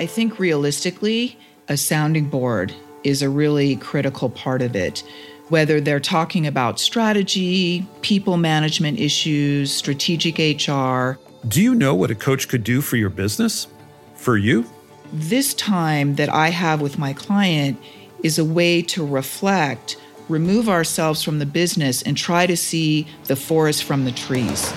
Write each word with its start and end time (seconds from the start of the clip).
I 0.00 0.06
think 0.06 0.38
realistically, 0.38 1.36
a 1.68 1.76
sounding 1.76 2.30
board 2.30 2.74
is 3.04 3.20
a 3.20 3.28
really 3.28 3.76
critical 3.76 4.30
part 4.30 4.62
of 4.62 4.74
it. 4.74 5.04
Whether 5.50 5.78
they're 5.78 6.00
talking 6.00 6.46
about 6.46 6.80
strategy, 6.80 7.86
people 8.00 8.38
management 8.38 8.98
issues, 8.98 9.70
strategic 9.70 10.38
HR. 10.38 11.18
Do 11.46 11.60
you 11.60 11.74
know 11.74 11.94
what 11.94 12.10
a 12.10 12.14
coach 12.14 12.48
could 12.48 12.64
do 12.64 12.80
for 12.80 12.96
your 12.96 13.10
business? 13.10 13.66
For 14.14 14.38
you? 14.38 14.64
This 15.12 15.52
time 15.52 16.14
that 16.14 16.30
I 16.30 16.48
have 16.48 16.80
with 16.80 16.98
my 16.98 17.12
client 17.12 17.78
is 18.22 18.38
a 18.38 18.44
way 18.44 18.80
to 18.80 19.06
reflect, 19.06 19.98
remove 20.30 20.70
ourselves 20.70 21.22
from 21.22 21.40
the 21.40 21.46
business, 21.46 22.00
and 22.00 22.16
try 22.16 22.46
to 22.46 22.56
see 22.56 23.06
the 23.24 23.36
forest 23.36 23.84
from 23.84 24.06
the 24.06 24.12
trees. 24.12 24.72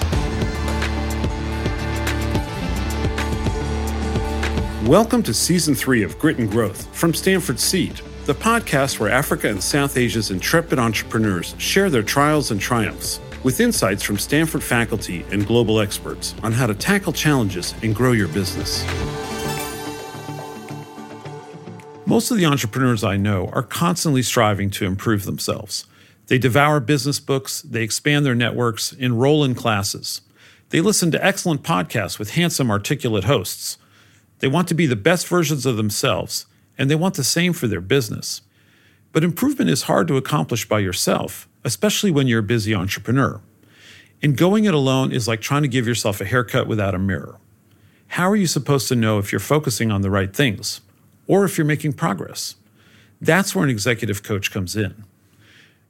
Welcome 4.87 5.23
to 5.23 5.33
season 5.33 5.75
three 5.75 6.04
of 6.04 6.19
Grit 6.19 6.39
and 6.39 6.51
Growth 6.51 6.93
from 6.93 7.14
Stanford 7.14 7.57
Seed, 7.57 8.01
the 8.25 8.36
podcast 8.36 9.00
where 9.00 9.10
Africa 9.10 9.47
and 9.47 9.64
South 9.64 9.96
Asia's 9.96 10.29
intrepid 10.29 10.78
entrepreneurs 10.78 11.55
share 11.57 11.89
their 11.89 12.04
trials 12.04 12.51
and 12.51 12.60
triumphs 12.60 13.21
with 13.43 13.61
insights 13.61 14.04
from 14.04 14.18
Stanford 14.18 14.61
faculty 14.61 15.25
and 15.32 15.47
global 15.47 15.79
experts 15.79 16.36
on 16.43 16.51
how 16.51 16.68
to 16.68 16.74
tackle 16.74 17.14
challenges 17.14 17.74
and 17.82 17.96
grow 17.96 18.11
your 18.11 18.27
business. 18.27 18.83
Most 22.05 22.29
of 22.29 22.36
the 22.36 22.46
entrepreneurs 22.46 23.05
I 23.05 23.15
know 23.15 23.47
are 23.54 23.63
constantly 23.63 24.21
striving 24.21 24.69
to 24.71 24.86
improve 24.86 25.24
themselves. 25.24 25.86
They 26.27 26.38
devour 26.38 26.82
business 26.82 27.21
books, 27.21 27.61
they 27.61 27.83
expand 27.83 28.25
their 28.25 28.36
networks, 28.36 28.91
enroll 28.91 29.46
in 29.46 29.55
classes. 29.55 30.19
They 30.71 30.82
listen 30.82 31.10
to 31.11 31.25
excellent 31.25 31.63
podcasts 31.63 32.19
with 32.19 32.31
handsome, 32.31 32.69
articulate 32.69 33.23
hosts 33.23 33.77
they 34.44 34.50
want 34.50 34.67
to 34.67 34.73
be 34.73 34.86
the 34.86 34.97
best 34.97 35.25
versions 35.30 35.66
of 35.66 35.77
themselves, 35.77 36.47
and 36.77 36.91
they 36.91 36.95
want 36.95 37.16
the 37.16 37.23
same 37.23 37.53
for 37.53 37.66
their 37.66 37.80
business. 37.80 38.41
But 39.13 39.23
improvement 39.23 39.69
is 39.69 39.83
hard 39.83 40.05
to 40.09 40.17
accomplish 40.17 40.67
by 40.67 40.80
yourself, 40.80 41.47
especially 41.63 42.11
when 42.11 42.27
you're 42.27 42.41
a 42.41 42.44
busy 42.44 42.75
entrepreneur. 42.75 43.39
And 44.21 44.36
going 44.36 44.66
it 44.66 44.73
alone 44.73 45.14
is 45.14 45.30
like 45.30 45.39
trying 45.39 45.61
to 45.61 45.69
give 45.69 45.88
yourself 45.88 46.19
a 46.19 46.25
haircut 46.25 46.67
without 46.67 46.94
a 46.94 46.99
mirror. 46.99 47.38
How 48.08 48.30
are 48.30 48.36
you 48.36 48.45
supposed 48.45 48.89
to 48.89 48.97
know 48.97 49.17
if 49.17 49.31
you're 49.31 49.39
focusing 49.39 49.94
on 49.94 50.02
the 50.02 50.11
right 50.11 50.36
things 50.36 50.81
or 51.25 51.45
if 51.45 51.58
you're 51.58 51.64
making 51.64 51.94
progress? 51.94 52.58
That's 53.21 53.55
where 53.55 53.64
an 53.64 53.69
executive 53.69 54.23
coach 54.23 54.52
comes 54.52 54.75
in. 54.75 55.05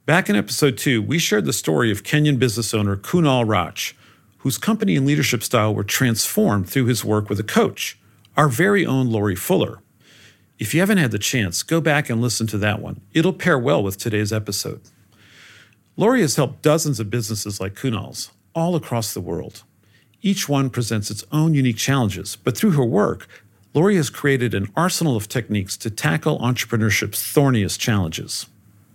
Back 0.06 0.30
in 0.30 0.36
episode 0.36 0.78
two, 0.78 1.02
we 1.02 1.18
shared 1.18 1.44
the 1.44 1.52
story 1.52 1.90
of 1.90 2.04
Kenyan 2.04 2.38
business 2.38 2.72
owner 2.72 2.94
Kunal 2.94 3.48
Raj, 3.48 3.96
whose 4.38 4.58
company 4.58 4.94
and 4.94 5.04
leadership 5.04 5.42
style 5.42 5.74
were 5.74 5.82
transformed 5.82 6.70
through 6.70 6.86
his 6.86 7.04
work 7.04 7.28
with 7.28 7.40
a 7.40 7.42
coach 7.42 7.98
our 8.36 8.48
very 8.48 8.84
own 8.84 9.10
Laurie 9.10 9.36
Fuller. 9.36 9.80
If 10.58 10.72
you 10.74 10.80
haven't 10.80 10.98
had 10.98 11.10
the 11.10 11.18
chance, 11.18 11.62
go 11.62 11.80
back 11.80 12.08
and 12.08 12.20
listen 12.20 12.46
to 12.48 12.58
that 12.58 12.80
one. 12.80 13.00
It'll 13.12 13.32
pair 13.32 13.58
well 13.58 13.82
with 13.82 13.98
today's 13.98 14.32
episode. 14.32 14.80
Laurie 15.96 16.22
has 16.22 16.36
helped 16.36 16.62
dozens 16.62 16.98
of 16.98 17.10
businesses 17.10 17.60
like 17.60 17.74
Kunal's 17.74 18.30
all 18.54 18.76
across 18.76 19.14
the 19.14 19.20
world. 19.20 19.62
Each 20.22 20.48
one 20.48 20.70
presents 20.70 21.10
its 21.10 21.24
own 21.32 21.54
unique 21.54 21.76
challenges, 21.76 22.36
but 22.36 22.56
through 22.56 22.72
her 22.72 22.84
work, 22.84 23.28
Laurie 23.74 23.96
has 23.96 24.10
created 24.10 24.54
an 24.54 24.70
arsenal 24.76 25.16
of 25.16 25.28
techniques 25.28 25.76
to 25.76 25.90
tackle 25.90 26.38
entrepreneurship's 26.38 27.20
thorniest 27.20 27.80
challenges. 27.80 28.46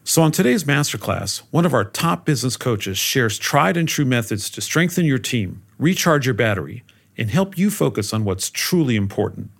So, 0.06 0.24
on 0.24 0.32
today's 0.32 0.64
masterclass, 0.64 1.44
one 1.52 1.66
of 1.66 1.74
our 1.74 1.84
top 1.84 2.26
business 2.26 2.58
coaches 2.58 2.98
shares 2.98 3.38
tried 3.38 3.78
and 3.78 3.88
true 3.88 4.06
methods 4.06 4.50
to 4.52 4.62
strengthen 4.62 5.06
your 5.06 5.20
team, 5.20 5.62
recharge 5.78 6.26
your 6.26 6.34
battery, 6.34 6.84
and 7.20 7.30
help 7.30 7.58
you 7.58 7.70
focus 7.70 8.14
on 8.14 8.24
what's 8.24 8.50
truly 8.50 8.96
important. 8.96 9.52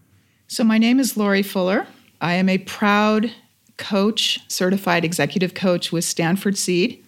So, 0.48 0.64
my 0.64 0.78
name 0.78 1.00
is 1.00 1.18
Laurie 1.18 1.44
Fuller. 1.44 1.86
I 2.22 2.34
am 2.36 2.48
a 2.48 2.58
proud 2.58 3.32
coach, 3.78 4.40
certified 4.48 5.04
executive 5.04 5.54
coach 5.54 5.92
with 5.92 6.06
Stanford 6.06 6.58
Seed, 6.58 7.04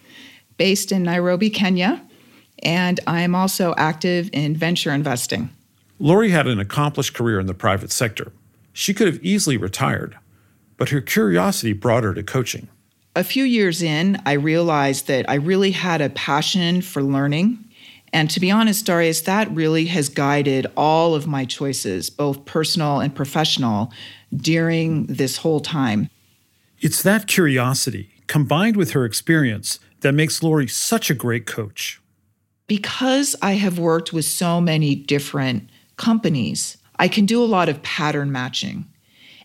based 0.57 0.91
in 0.91 1.03
Nairobi, 1.03 1.49
Kenya, 1.49 2.01
and 2.61 2.99
I 3.07 3.21
am 3.21 3.33
also 3.33 3.73
active 3.77 4.29
in 4.33 4.55
venture 4.55 4.91
investing. 4.91 5.49
Laurie 5.99 6.29
had 6.29 6.47
an 6.47 6.59
accomplished 6.59 7.13
career 7.13 7.39
in 7.39 7.47
the 7.47 7.53
private 7.53 7.91
sector. 7.91 8.31
She 8.73 8.93
could 8.93 9.07
have 9.07 9.23
easily 9.23 9.57
retired, 9.57 10.17
but 10.77 10.89
her 10.89 11.01
curiosity 11.01 11.73
brought 11.73 12.03
her 12.03 12.13
to 12.13 12.23
coaching. 12.23 12.67
A 13.15 13.23
few 13.23 13.43
years 13.43 13.81
in, 13.81 14.21
I 14.25 14.33
realized 14.33 15.07
that 15.07 15.29
I 15.29 15.35
really 15.35 15.71
had 15.71 16.01
a 16.01 16.09
passion 16.09 16.81
for 16.81 17.01
learning 17.01 17.70
and 18.13 18.29
to 18.29 18.39
be 18.39 18.51
honest, 18.51 18.85
Darius, 18.85 19.21
that 19.21 19.49
really 19.51 19.85
has 19.85 20.09
guided 20.09 20.67
all 20.75 21.15
of 21.15 21.27
my 21.27 21.45
choices, 21.45 22.09
both 22.09 22.45
personal 22.45 22.99
and 22.99 23.15
professional, 23.15 23.91
during 24.35 25.05
this 25.05 25.37
whole 25.37 25.59
time. 25.59 26.09
It's 26.79 27.01
that 27.03 27.27
curiosity 27.27 28.11
combined 28.27 28.75
with 28.75 28.91
her 28.91 29.05
experience 29.05 29.79
that 30.01 30.13
makes 30.13 30.43
Laurie 30.43 30.67
such 30.67 31.09
a 31.09 31.15
great 31.15 31.45
coach. 31.45 32.01
Because 32.67 33.35
I 33.41 33.53
have 33.53 33.79
worked 33.79 34.13
with 34.13 34.25
so 34.25 34.59
many 34.59 34.95
different 34.95 35.69
companies, 35.97 36.77
I 36.97 37.07
can 37.07 37.25
do 37.25 37.43
a 37.43 37.45
lot 37.45 37.69
of 37.69 37.83
pattern 37.83 38.31
matching. 38.31 38.85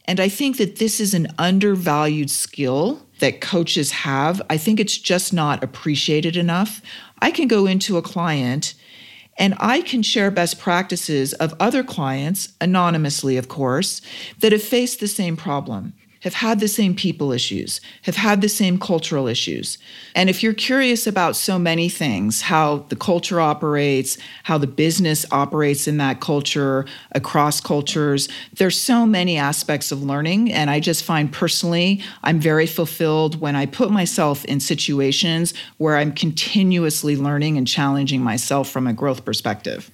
And 0.06 0.20
I 0.20 0.28
think 0.28 0.56
that 0.58 0.76
this 0.76 1.00
is 1.00 1.14
an 1.14 1.28
undervalued 1.36 2.30
skill 2.30 3.05
that 3.18 3.40
coaches 3.40 3.90
have. 3.92 4.42
I 4.50 4.56
think 4.56 4.80
it's 4.80 4.98
just 4.98 5.32
not 5.32 5.62
appreciated 5.62 6.36
enough. 6.36 6.82
I 7.20 7.30
can 7.30 7.48
go 7.48 7.66
into 7.66 7.96
a 7.96 8.02
client 8.02 8.74
and 9.38 9.54
I 9.58 9.82
can 9.82 10.02
share 10.02 10.30
best 10.30 10.58
practices 10.58 11.32
of 11.34 11.54
other 11.60 11.84
clients, 11.84 12.54
anonymously, 12.60 13.36
of 13.36 13.48
course, 13.48 14.00
that 14.40 14.52
have 14.52 14.62
faced 14.62 15.00
the 15.00 15.08
same 15.08 15.36
problem 15.36 15.92
have 16.26 16.34
had 16.34 16.58
the 16.58 16.66
same 16.66 16.92
people 16.92 17.30
issues, 17.30 17.80
have 18.02 18.16
had 18.16 18.40
the 18.40 18.48
same 18.48 18.80
cultural 18.80 19.28
issues. 19.28 19.78
And 20.12 20.28
if 20.28 20.42
you're 20.42 20.54
curious 20.54 21.06
about 21.06 21.36
so 21.36 21.56
many 21.56 21.88
things, 21.88 22.40
how 22.40 22.78
the 22.88 22.96
culture 22.96 23.40
operates, 23.40 24.18
how 24.42 24.58
the 24.58 24.66
business 24.66 25.24
operates 25.30 25.86
in 25.86 25.98
that 25.98 26.20
culture, 26.20 26.84
across 27.12 27.60
cultures, 27.60 28.28
there's 28.54 28.76
so 28.76 29.06
many 29.06 29.36
aspects 29.36 29.92
of 29.92 30.02
learning. 30.02 30.52
And 30.52 30.68
I 30.68 30.80
just 30.80 31.04
find 31.04 31.32
personally, 31.32 32.02
I'm 32.24 32.40
very 32.40 32.66
fulfilled 32.66 33.40
when 33.40 33.54
I 33.54 33.66
put 33.66 33.92
myself 33.92 34.44
in 34.46 34.58
situations 34.58 35.54
where 35.76 35.96
I'm 35.96 36.10
continuously 36.10 37.16
learning 37.16 37.56
and 37.56 37.68
challenging 37.68 38.20
myself 38.20 38.68
from 38.68 38.88
a 38.88 38.92
growth 38.92 39.24
perspective. 39.24 39.92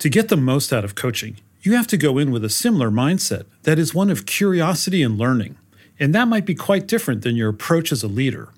To 0.00 0.08
get 0.08 0.30
the 0.30 0.36
most 0.36 0.72
out 0.72 0.84
of 0.84 0.96
coaching, 0.96 1.36
you 1.62 1.74
have 1.76 1.86
to 1.88 1.96
go 1.96 2.18
in 2.18 2.30
with 2.30 2.44
a 2.44 2.48
similar 2.48 2.90
mindset 2.90 3.44
that 3.64 3.78
is 3.78 3.94
one 3.94 4.10
of 4.10 4.26
curiosity 4.26 5.02
and 5.02 5.18
learning. 5.18 5.58
And 5.98 6.14
that 6.14 6.28
might 6.28 6.46
be 6.46 6.54
quite 6.54 6.86
different 6.86 7.22
than 7.22 7.36
your 7.36 7.50
approach 7.50 7.92
as 7.92 8.02
a 8.02 8.08
leader. 8.08 8.48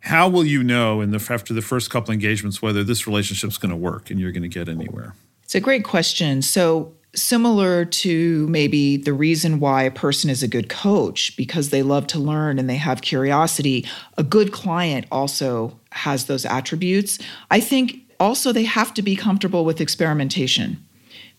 How 0.00 0.28
will 0.28 0.44
you 0.44 0.62
know 0.62 1.00
in 1.00 1.10
the, 1.12 1.26
after 1.30 1.54
the 1.54 1.62
first 1.62 1.88
couple 1.88 2.12
engagements 2.12 2.60
whether 2.60 2.84
this 2.84 3.06
relationship 3.06 3.48
is 3.48 3.56
going 3.56 3.70
to 3.70 3.76
work 3.76 4.10
and 4.10 4.20
you're 4.20 4.32
going 4.32 4.42
to 4.42 4.48
get 4.48 4.68
anywhere? 4.68 5.14
It's 5.42 5.54
a 5.54 5.60
great 5.60 5.84
question. 5.84 6.42
So, 6.42 6.92
similar 7.14 7.84
to 7.84 8.46
maybe 8.48 8.96
the 8.96 9.12
reason 9.12 9.60
why 9.60 9.84
a 9.84 9.90
person 9.90 10.28
is 10.28 10.42
a 10.42 10.48
good 10.48 10.68
coach 10.68 11.36
because 11.36 11.70
they 11.70 11.80
love 11.80 12.08
to 12.08 12.18
learn 12.18 12.58
and 12.58 12.68
they 12.68 12.76
have 12.76 13.02
curiosity, 13.02 13.86
a 14.18 14.24
good 14.24 14.52
client 14.52 15.06
also 15.12 15.78
has 15.92 16.24
those 16.24 16.44
attributes. 16.44 17.20
I 17.52 17.60
think 17.60 18.00
also 18.18 18.52
they 18.52 18.64
have 18.64 18.92
to 18.94 19.02
be 19.02 19.14
comfortable 19.14 19.64
with 19.64 19.80
experimentation 19.80 20.84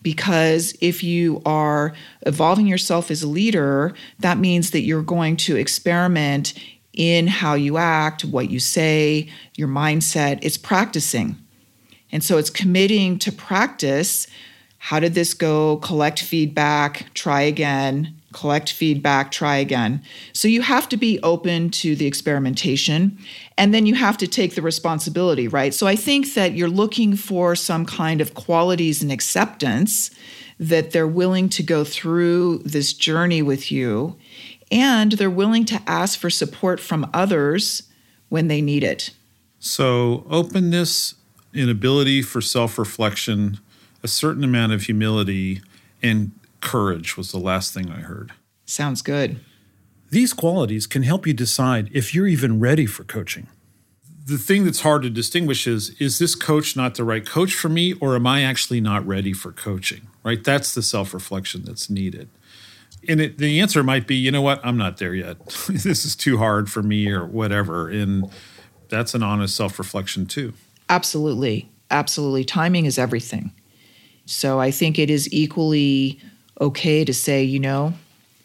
because 0.06 0.72
if 0.80 1.02
you 1.02 1.42
are 1.44 1.92
evolving 2.26 2.68
yourself 2.68 3.10
as 3.10 3.24
a 3.24 3.28
leader, 3.28 3.92
that 4.20 4.38
means 4.38 4.70
that 4.70 4.82
you're 4.82 5.02
going 5.02 5.36
to 5.36 5.56
experiment 5.56 6.54
in 6.92 7.26
how 7.26 7.54
you 7.54 7.76
act, 7.76 8.24
what 8.24 8.48
you 8.48 8.60
say, 8.60 9.28
your 9.56 9.66
mindset. 9.66 10.38
It's 10.42 10.56
practicing. 10.56 11.34
And 12.12 12.22
so 12.22 12.38
it's 12.38 12.50
committing 12.50 13.18
to 13.18 13.32
practice. 13.32 14.28
How 14.78 15.00
did 15.00 15.14
this 15.14 15.34
go? 15.34 15.78
Collect 15.78 16.22
feedback, 16.22 17.12
try 17.14 17.40
again, 17.40 18.14
collect 18.36 18.70
feedback, 18.70 19.32
try 19.32 19.56
again. 19.56 20.02
So 20.34 20.46
you 20.46 20.60
have 20.60 20.90
to 20.90 20.98
be 20.98 21.18
open 21.22 21.70
to 21.70 21.96
the 21.96 22.06
experimentation 22.06 23.18
and 23.56 23.72
then 23.72 23.86
you 23.86 23.94
have 23.94 24.18
to 24.18 24.26
take 24.26 24.54
the 24.54 24.60
responsibility, 24.60 25.48
right? 25.48 25.72
So 25.72 25.86
I 25.86 25.96
think 25.96 26.34
that 26.34 26.52
you're 26.52 26.68
looking 26.68 27.16
for 27.16 27.56
some 27.56 27.86
kind 27.86 28.20
of 28.20 28.34
qualities 28.34 29.02
and 29.02 29.10
acceptance 29.10 30.10
that 30.60 30.90
they're 30.90 31.08
willing 31.08 31.48
to 31.48 31.62
go 31.62 31.82
through 31.82 32.58
this 32.58 32.92
journey 32.92 33.40
with 33.40 33.72
you 33.72 34.16
and 34.70 35.12
they're 35.12 35.30
willing 35.30 35.64
to 35.64 35.80
ask 35.86 36.18
for 36.18 36.28
support 36.28 36.78
from 36.78 37.08
others 37.14 37.84
when 38.28 38.48
they 38.48 38.60
need 38.60 38.84
it. 38.84 39.12
So 39.60 40.26
openness, 40.28 41.14
inability 41.54 42.20
for 42.20 42.42
self-reflection, 42.42 43.60
a 44.02 44.08
certain 44.08 44.44
amount 44.44 44.72
of 44.72 44.82
humility 44.82 45.62
and 46.02 46.32
courage 46.60 47.16
was 47.16 47.32
the 47.32 47.38
last 47.38 47.72
thing 47.72 47.90
I 47.90 48.00
heard. 48.00 48.32
Sounds 48.64 49.02
good. 49.02 49.40
These 50.10 50.32
qualities 50.32 50.86
can 50.86 51.02
help 51.02 51.26
you 51.26 51.34
decide 51.34 51.90
if 51.92 52.14
you're 52.14 52.26
even 52.26 52.60
ready 52.60 52.86
for 52.86 53.04
coaching. 53.04 53.48
The 54.24 54.38
thing 54.38 54.64
that's 54.64 54.80
hard 54.80 55.02
to 55.02 55.10
distinguish 55.10 55.66
is 55.66 55.90
is 56.00 56.18
this 56.18 56.34
coach 56.34 56.76
not 56.76 56.96
the 56.96 57.04
right 57.04 57.24
coach 57.24 57.54
for 57.54 57.68
me 57.68 57.92
or 57.94 58.16
am 58.16 58.26
I 58.26 58.42
actually 58.42 58.80
not 58.80 59.06
ready 59.06 59.32
for 59.32 59.52
coaching? 59.52 60.08
Right? 60.24 60.42
That's 60.42 60.74
the 60.74 60.82
self-reflection 60.82 61.64
that's 61.64 61.88
needed. 61.88 62.28
And 63.08 63.20
it, 63.20 63.38
the 63.38 63.60
answer 63.60 63.84
might 63.84 64.08
be, 64.08 64.16
you 64.16 64.32
know 64.32 64.42
what, 64.42 64.60
I'm 64.64 64.76
not 64.76 64.96
there 64.96 65.14
yet. 65.14 65.38
this 65.68 66.04
is 66.04 66.16
too 66.16 66.38
hard 66.38 66.70
for 66.70 66.82
me 66.82 67.08
or 67.08 67.24
whatever. 67.24 67.88
And 67.88 68.30
that's 68.88 69.14
an 69.14 69.22
honest 69.22 69.54
self 69.54 69.78
reflection 69.78 70.26
too. 70.26 70.54
Absolutely. 70.88 71.68
Absolutely. 71.90 72.44
Timing 72.44 72.86
is 72.86 72.98
everything. 72.98 73.52
So 74.24 74.60
I 74.60 74.72
think 74.72 74.98
it 74.98 75.08
is 75.08 75.32
equally 75.32 76.20
okay 76.60 77.04
to 77.04 77.12
say, 77.14 77.42
you 77.42 77.60
know, 77.60 77.92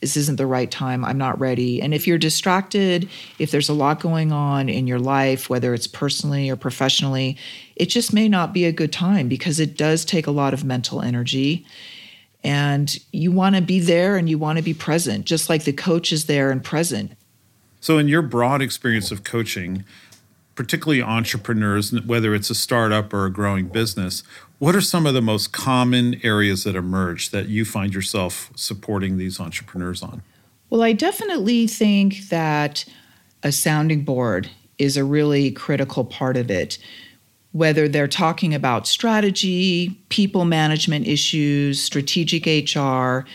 this 0.02 0.18
isn't 0.18 0.38
the 0.38 0.48
right 0.48 0.70
time. 0.70 1.06
I'm 1.06 1.20
not 1.20 1.40
ready. 1.40 1.80
And 1.80 1.94
if 1.94 2.08
you're 2.08 2.18
distracted, 2.18 3.08
if 3.38 3.52
there's 3.52 3.70
a 3.70 3.74
lot 3.74 4.00
going 4.00 4.32
on 4.32 4.68
in 4.68 4.88
your 4.88 5.00
life, 5.00 5.50
whether 5.50 5.76
it's 5.76 5.86
personally 5.86 6.50
or 6.50 6.56
professionally, 6.56 7.38
it 7.76 7.86
just 7.86 8.12
may 8.12 8.28
not 8.28 8.52
be 8.52 8.66
a 8.66 8.72
good 8.72 8.92
time 8.92 9.28
because 9.28 9.60
it 9.60 9.78
does 9.78 10.04
take 10.04 10.26
a 10.26 10.32
lot 10.32 10.56
of 10.56 10.64
mental 10.64 11.02
energy. 11.02 11.66
And 12.44 12.98
you 13.12 13.32
want 13.32 13.56
to 13.56 13.62
be 13.62 13.80
there 13.80 14.18
and 14.18 14.28
you 14.28 14.40
want 14.40 14.58
to 14.58 14.64
be 14.64 14.74
present, 14.74 15.26
just 15.26 15.50
like 15.50 15.64
the 15.66 15.74
coach 15.74 16.12
is 16.12 16.26
there 16.26 16.50
and 16.50 16.64
present. 16.64 17.12
So, 17.80 18.00
in 18.00 18.08
your 18.08 18.24
broad 18.24 18.62
experience 18.62 19.12
of 19.12 19.24
coaching, 19.24 19.84
particularly 20.62 21.02
entrepreneurs, 21.02 21.92
whether 22.04 22.36
it's 22.36 22.52
a 22.52 22.56
startup 22.56 23.12
or 23.16 23.26
a 23.26 23.32
growing 23.32 23.66
business, 23.66 24.22
what 24.60 24.76
are 24.76 24.82
some 24.82 25.08
of 25.08 25.16
the 25.16 25.22
most 25.22 25.52
common 25.52 26.22
areas 26.22 26.66
that 26.66 26.76
emerge 26.76 27.32
that 27.32 27.48
you 27.48 27.66
find 27.66 27.96
yourself 27.96 28.52
supporting 28.56 29.18
these 29.18 29.40
entrepreneurs 29.40 30.04
on? 30.04 30.22
Well, 30.70 30.84
I 30.84 30.94
definitely 30.94 31.66
think 31.66 32.30
that 32.30 32.86
a 33.42 33.52
sounding 33.52 34.04
board 34.04 34.52
is 34.78 34.98
a 34.98 35.04
really 35.04 35.50
critical 35.50 36.06
part 36.06 36.38
of 36.38 36.52
it. 36.52 36.78
Whether 37.54 37.88
they're 37.88 38.08
talking 38.08 38.54
about 38.54 38.86
strategy, 38.86 40.00
people 40.10 40.46
management 40.46 41.08
issues, 41.08 41.82
strategic 41.82 42.46
HR, 42.46 43.26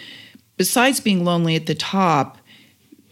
besides 0.56 1.00
being 1.00 1.25
lonely 1.25 1.56
at 1.56 1.67
the 1.67 1.75
top, 1.75 2.38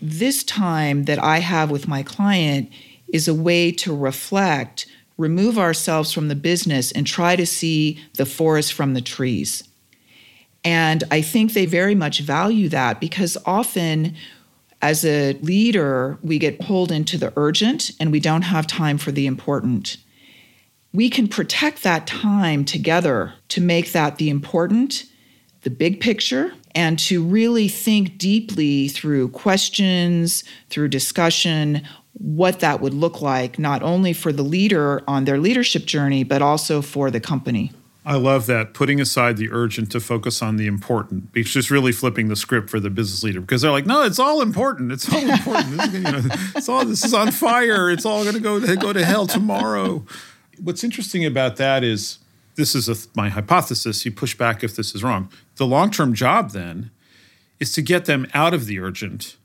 this 0.01 0.45
time 0.45 1.07
that 1.07 1.21
I 1.21 1.41
have 1.41 1.73
with 1.73 1.89
my 1.89 2.05
client 2.05 2.71
is 3.15 3.29
a 3.29 3.33
way 3.33 3.71
to 3.71 3.97
reflect 3.97 4.87
remove 5.17 5.59
ourselves 5.59 6.13
from 6.13 6.27
the 6.27 6.35
business 6.35 6.91
and 6.93 7.07
try 7.07 7.37
to 7.37 7.47
see 7.47 8.03
the 8.15 8.27
forest 8.27 8.73
from 8.73 8.95
the 8.95 9.01
trees. 9.01 9.63
And 10.65 11.05
I 11.11 11.21
think 11.21 11.53
they 11.53 11.67
very 11.67 11.95
much 11.95 12.21
value 12.21 12.69
that 12.71 13.01
because 13.01 13.37
often, 13.47 14.17
as 14.83 15.05
a 15.05 15.35
leader, 15.35 16.19
we 16.23 16.39
get 16.39 16.59
pulled 16.59 16.91
into 16.91 17.17
the 17.17 17.33
urgent 17.37 17.93
and 18.01 18.11
we 18.11 18.19
don't 18.19 18.43
have 18.43 18.67
time 18.67 18.99
for 18.99 19.13
the 19.13 19.27
important. 19.27 19.99
We 20.93 21.09
can 21.11 21.29
protect 21.29 21.83
that 21.83 22.07
time 22.07 22.65
together 22.65 23.35
to 23.49 23.61
make 23.61 23.93
that 23.93 24.17
the 24.17 24.31
important, 24.31 25.05
the 25.63 25.71
big 25.71 26.01
picture, 26.01 26.53
and 26.75 26.99
to 26.99 27.23
really 27.23 27.69
think 27.69 28.19
deeply 28.19 28.89
through 28.89 29.29
questions, 29.29 30.43
through 30.71 30.89
discussion, 30.89 31.83
what 32.15 32.61
that 32.61 32.81
would 32.81 32.95
look 32.95 33.21
like, 33.21 33.59
not 33.59 33.83
only 33.83 34.13
for 34.13 34.33
the 34.33 34.43
leader 34.43 35.03
on 35.07 35.25
their 35.25 35.39
leadership 35.39 35.85
journey, 35.85 36.25
but 36.25 36.43
also 36.43 36.81
for 36.81 37.11
the 37.11 37.21
company. 37.21 37.73
I 38.07 38.17
love 38.17 38.47
that 38.47 38.75
putting 38.75 39.01
aside 39.01 39.39
the 39.39 39.49
urgent 39.51 39.91
to 39.93 40.01
focus 40.01 40.43
on 40.43 40.57
the 40.57 40.67
important. 40.67 41.31
It's 41.35 41.51
just 41.51 41.71
really 41.71 41.91
flipping 41.91 42.29
the 42.29 42.37
script 42.37 42.69
for 42.69 42.79
the 42.79 42.91
business 42.91 43.23
leader 43.23 43.41
because 43.41 43.63
they're 43.63 43.71
like, 43.71 43.87
no, 43.87 44.03
it's 44.03 44.19
all 44.19 44.43
important. 44.43 44.93
It's 44.93 45.11
all 45.11 45.27
important. 45.27 45.79
this, 45.79 45.87
is, 45.87 45.95
you 45.95 46.01
know, 46.01 46.21
it's 46.55 46.69
all 46.69 46.85
this 46.85 47.05
is 47.05 47.15
on 47.15 47.31
fire. 47.31 47.91
It's 47.91 48.05
all 48.05 48.23
going 48.23 48.35
to 48.35 48.41
go 48.41 48.61
go 48.77 48.93
to 48.93 49.05
hell 49.05 49.27
tomorrow. 49.27 50.05
What's 50.63 50.85
interesting 50.85 51.25
about 51.25 51.57
that 51.57 51.83
is 51.83 52.19
this 52.57 52.75
is 52.75 52.89
a, 52.91 53.09
my 53.17 53.31
hypothesis. 53.31 54.05
You 54.05 54.13
push 54.13 54.37
back 54.37 54.63
if 54.63 54.77
this 54.77 54.95
is 54.95 55.03
wrong. 55.03 55.31
The 55.57 55.67
long 55.67 55.91
term 55.91 56.13
job 56.13 56.51
then 56.51 56.91
is 57.59 57.73
to 57.73 57.81
get 57.81 58.05
them 58.05 58.27
out 58.35 58.53
of 58.53 58.67
the 58.67 58.81
urgent 58.81 59.37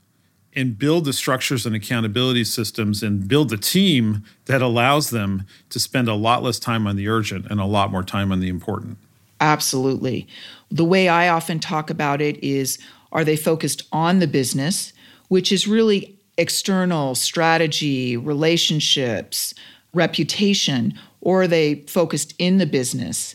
and 0.54 0.78
build 0.78 1.04
the 1.04 1.12
structures 1.12 1.64
and 1.64 1.76
accountability 1.76 2.44
systems 2.44 3.02
and 3.02 3.28
build 3.28 3.52
a 3.52 3.56
team 3.56 4.24
that 4.46 4.60
allows 4.60 5.10
them 5.10 5.46
to 5.68 5.78
spend 5.78 6.08
a 6.08 6.14
lot 6.14 6.42
less 6.42 6.58
time 6.58 6.86
on 6.86 6.96
the 6.96 7.08
urgent 7.08 7.46
and 7.50 7.60
a 7.60 7.64
lot 7.64 7.90
more 7.90 8.02
time 8.02 8.32
on 8.32 8.40
the 8.40 8.48
important. 8.48 8.98
Absolutely. 9.40 10.26
The 10.70 10.84
way 10.84 11.08
I 11.08 11.28
often 11.28 11.60
talk 11.60 11.88
about 11.88 12.20
it 12.20 12.42
is 12.42 12.78
are 13.12 13.24
they 13.24 13.36
focused 13.36 13.82
on 13.92 14.18
the 14.18 14.26
business, 14.26 14.92
which 15.28 15.50
is 15.50 15.66
really 15.66 16.16
external 16.36 17.14
strategy, 17.14 18.16
relationships, 18.16 19.54
reputation, 19.94 20.94
or 21.20 21.42
are 21.42 21.48
they 21.48 21.76
focused 21.86 22.34
in 22.38 22.58
the 22.58 22.66
business? 22.66 23.34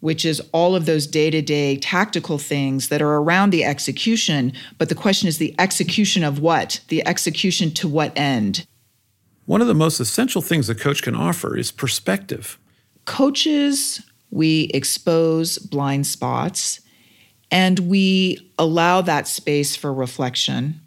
Which 0.00 0.24
is 0.24 0.40
all 0.52 0.76
of 0.76 0.86
those 0.86 1.06
day 1.06 1.30
to 1.30 1.42
day 1.42 1.76
tactical 1.76 2.38
things 2.38 2.88
that 2.88 3.02
are 3.02 3.16
around 3.16 3.50
the 3.50 3.64
execution. 3.64 4.52
But 4.78 4.88
the 4.88 4.94
question 4.94 5.28
is 5.28 5.38
the 5.38 5.54
execution 5.58 6.22
of 6.22 6.38
what? 6.38 6.80
The 6.88 7.06
execution 7.06 7.70
to 7.72 7.88
what 7.88 8.12
end? 8.16 8.66
One 9.46 9.60
of 9.60 9.68
the 9.68 9.74
most 9.74 10.00
essential 10.00 10.42
things 10.42 10.68
a 10.68 10.74
coach 10.74 11.02
can 11.02 11.14
offer 11.14 11.56
is 11.56 11.70
perspective. 11.70 12.58
Coaches, 13.04 14.02
we 14.30 14.70
expose 14.74 15.58
blind 15.58 16.06
spots 16.06 16.80
and 17.50 17.78
we 17.78 18.52
allow 18.58 19.00
that 19.02 19.28
space 19.28 19.76
for 19.76 19.94
reflection. 19.94 20.80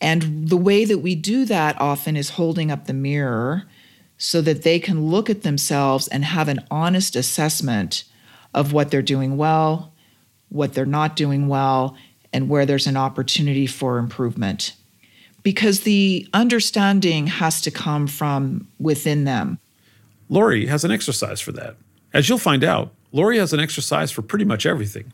And 0.00 0.48
the 0.48 0.56
way 0.56 0.84
that 0.84 0.98
we 0.98 1.14
do 1.14 1.44
that 1.44 1.80
often 1.80 2.16
is 2.16 2.30
holding 2.30 2.72
up 2.72 2.86
the 2.86 2.92
mirror 2.92 3.64
so 4.18 4.40
that 4.40 4.62
they 4.62 4.80
can 4.80 5.06
look 5.06 5.30
at 5.30 5.42
themselves 5.42 6.08
and 6.08 6.24
have 6.24 6.48
an 6.48 6.64
honest 6.70 7.14
assessment 7.14 8.04
of 8.54 8.72
what 8.72 8.90
they're 8.90 9.02
doing 9.02 9.36
well, 9.36 9.92
what 10.48 10.74
they're 10.74 10.86
not 10.86 11.16
doing 11.16 11.48
well, 11.48 11.96
and 12.32 12.48
where 12.48 12.66
there's 12.66 12.86
an 12.86 12.96
opportunity 12.96 13.66
for 13.66 13.98
improvement. 13.98 14.74
Because 15.42 15.80
the 15.80 16.28
understanding 16.32 17.26
has 17.26 17.60
to 17.62 17.70
come 17.70 18.06
from 18.06 18.68
within 18.78 19.24
them. 19.24 19.58
Laurie 20.28 20.66
has 20.66 20.84
an 20.84 20.90
exercise 20.90 21.40
for 21.40 21.52
that. 21.52 21.76
As 22.14 22.28
you'll 22.28 22.38
find 22.38 22.62
out, 22.64 22.94
Laurie 23.12 23.38
has 23.38 23.52
an 23.52 23.60
exercise 23.60 24.10
for 24.10 24.22
pretty 24.22 24.44
much 24.44 24.64
everything. 24.64 25.12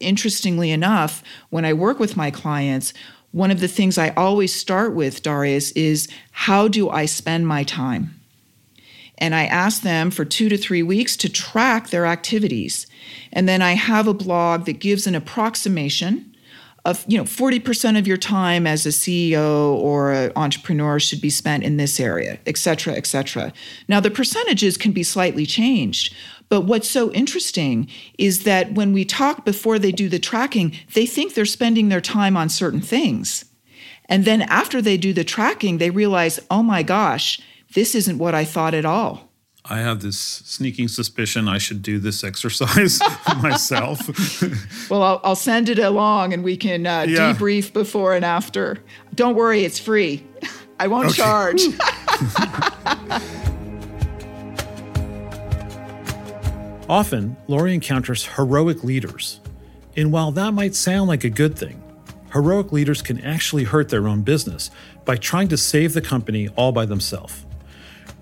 Interestingly 0.00 0.70
enough, 0.70 1.22
when 1.50 1.64
I 1.64 1.72
work 1.72 1.98
with 1.98 2.16
my 2.16 2.30
clients, 2.30 2.92
one 3.32 3.50
of 3.50 3.60
the 3.60 3.68
things 3.68 3.98
I 3.98 4.10
always 4.10 4.54
start 4.54 4.94
with, 4.94 5.22
Darius, 5.22 5.72
is 5.72 6.08
how 6.30 6.68
do 6.68 6.88
I 6.88 7.06
spend 7.06 7.46
my 7.46 7.64
time? 7.64 8.15
And 9.18 9.34
I 9.34 9.46
ask 9.46 9.82
them 9.82 10.10
for 10.10 10.24
two 10.24 10.48
to 10.48 10.58
three 10.58 10.82
weeks 10.82 11.16
to 11.18 11.28
track 11.28 11.90
their 11.90 12.06
activities. 12.06 12.86
And 13.32 13.48
then 13.48 13.62
I 13.62 13.72
have 13.72 14.06
a 14.06 14.14
blog 14.14 14.66
that 14.66 14.80
gives 14.80 15.06
an 15.06 15.14
approximation 15.14 16.34
of, 16.84 17.04
you 17.08 17.18
know, 17.18 17.24
40% 17.24 17.98
of 17.98 18.06
your 18.06 18.16
time 18.16 18.64
as 18.66 18.86
a 18.86 18.90
CEO 18.90 19.74
or 19.74 20.12
an 20.12 20.32
entrepreneur 20.36 21.00
should 21.00 21.20
be 21.20 21.30
spent 21.30 21.64
in 21.64 21.78
this 21.78 21.98
area, 21.98 22.38
et 22.46 22.56
cetera, 22.56 22.94
et 22.94 23.06
cetera. 23.06 23.52
Now, 23.88 23.98
the 23.98 24.10
percentages 24.10 24.76
can 24.76 24.92
be 24.92 25.02
slightly 25.02 25.46
changed. 25.46 26.14
But 26.48 26.60
what's 26.60 26.88
so 26.88 27.10
interesting 27.10 27.88
is 28.18 28.44
that 28.44 28.74
when 28.74 28.92
we 28.92 29.04
talk 29.04 29.44
before 29.44 29.80
they 29.80 29.90
do 29.90 30.08
the 30.08 30.20
tracking, 30.20 30.76
they 30.94 31.06
think 31.06 31.34
they're 31.34 31.44
spending 31.44 31.88
their 31.88 32.00
time 32.00 32.36
on 32.36 32.48
certain 32.48 32.80
things. 32.80 33.46
And 34.08 34.24
then 34.24 34.42
after 34.42 34.80
they 34.80 34.96
do 34.96 35.12
the 35.12 35.24
tracking, 35.24 35.78
they 35.78 35.90
realize, 35.90 36.38
oh 36.50 36.62
my 36.62 36.84
gosh, 36.84 37.40
this 37.74 37.94
isn't 37.94 38.18
what 38.18 38.34
I 38.34 38.44
thought 38.44 38.74
at 38.74 38.84
all. 38.84 39.26
I 39.68 39.78
have 39.78 40.00
this 40.00 40.18
sneaking 40.18 40.86
suspicion 40.88 41.48
I 41.48 41.58
should 41.58 41.82
do 41.82 41.98
this 41.98 42.22
exercise 42.22 43.00
myself. 43.42 44.00
well, 44.90 45.02
I'll, 45.02 45.20
I'll, 45.24 45.36
send 45.36 45.68
it 45.68 45.78
along 45.80 46.32
and 46.32 46.44
we 46.44 46.56
can 46.56 46.86
uh, 46.86 47.06
yeah. 47.08 47.32
debrief 47.32 47.72
before 47.72 48.14
and 48.14 48.24
after. 48.24 48.78
Don't 49.14 49.34
worry, 49.34 49.64
it's 49.64 49.78
free. 49.78 50.24
I 50.78 50.86
won't 50.86 51.08
okay. 51.08 51.16
charge. 51.16 51.62
Often, 56.88 57.36
Laurie 57.48 57.74
encounters 57.74 58.26
heroic 58.26 58.84
leaders. 58.84 59.40
And 59.96 60.12
while 60.12 60.30
that 60.32 60.52
might 60.52 60.74
sound 60.74 61.08
like 61.08 61.24
a 61.24 61.30
good 61.30 61.58
thing, 61.58 61.82
heroic 62.32 62.70
leaders 62.70 63.02
can 63.02 63.20
actually 63.22 63.64
hurt 63.64 63.88
their 63.88 64.06
own 64.06 64.22
business 64.22 64.70
by 65.04 65.16
trying 65.16 65.48
to 65.48 65.56
save 65.56 65.94
the 65.94 66.02
company 66.02 66.48
all 66.50 66.70
by 66.70 66.84
themselves. 66.84 67.45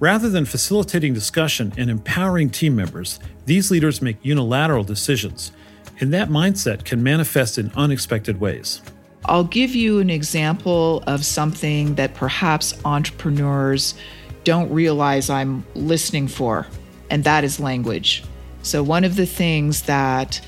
Rather 0.01 0.29
than 0.29 0.45
facilitating 0.45 1.15
discussion 1.15 1.73
and 1.77 1.89
empowering 1.89 2.51
team 2.51 2.75
members, 2.75 3.21
these 3.47 3.71
leaders 3.71 4.03
make 4.03 4.17
unilateral 4.23 4.83
decisions, 4.83 5.53
and 6.01 6.13
that 6.13 6.29
mindset 6.29 6.85
can 6.85 7.03
manifest 7.03 7.59
in 7.59 7.71
unexpected 7.77 8.41
ways. 8.41 8.83
I'll 9.27 9.45
give 9.45 9.75
you 9.75 10.01
an 10.01 10.11
example 10.11 11.03
of 11.07 11.25
something 11.25 11.95
that 11.95 12.15
perhaps 12.15 12.75
entrepreneurs 12.85 13.95
don't 14.43 14.71
realize 14.71 15.31
I'm 15.31 15.65
listening 15.75 16.29
for, 16.29 16.67
and 17.09 17.25
that 17.25 17.45
is 17.45 17.61
language. 17.61 18.25
So, 18.63 18.83
one 18.83 19.05
of 19.05 19.17
the 19.17 19.27
things 19.27 19.83
that 19.83 20.41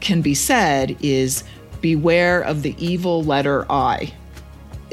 can 0.00 0.22
be 0.22 0.34
said 0.34 0.96
is 1.02 1.44
beware 1.80 2.40
of 2.42 2.62
the 2.62 2.74
evil 2.78 3.24
letter 3.24 3.70
I. 3.70 4.14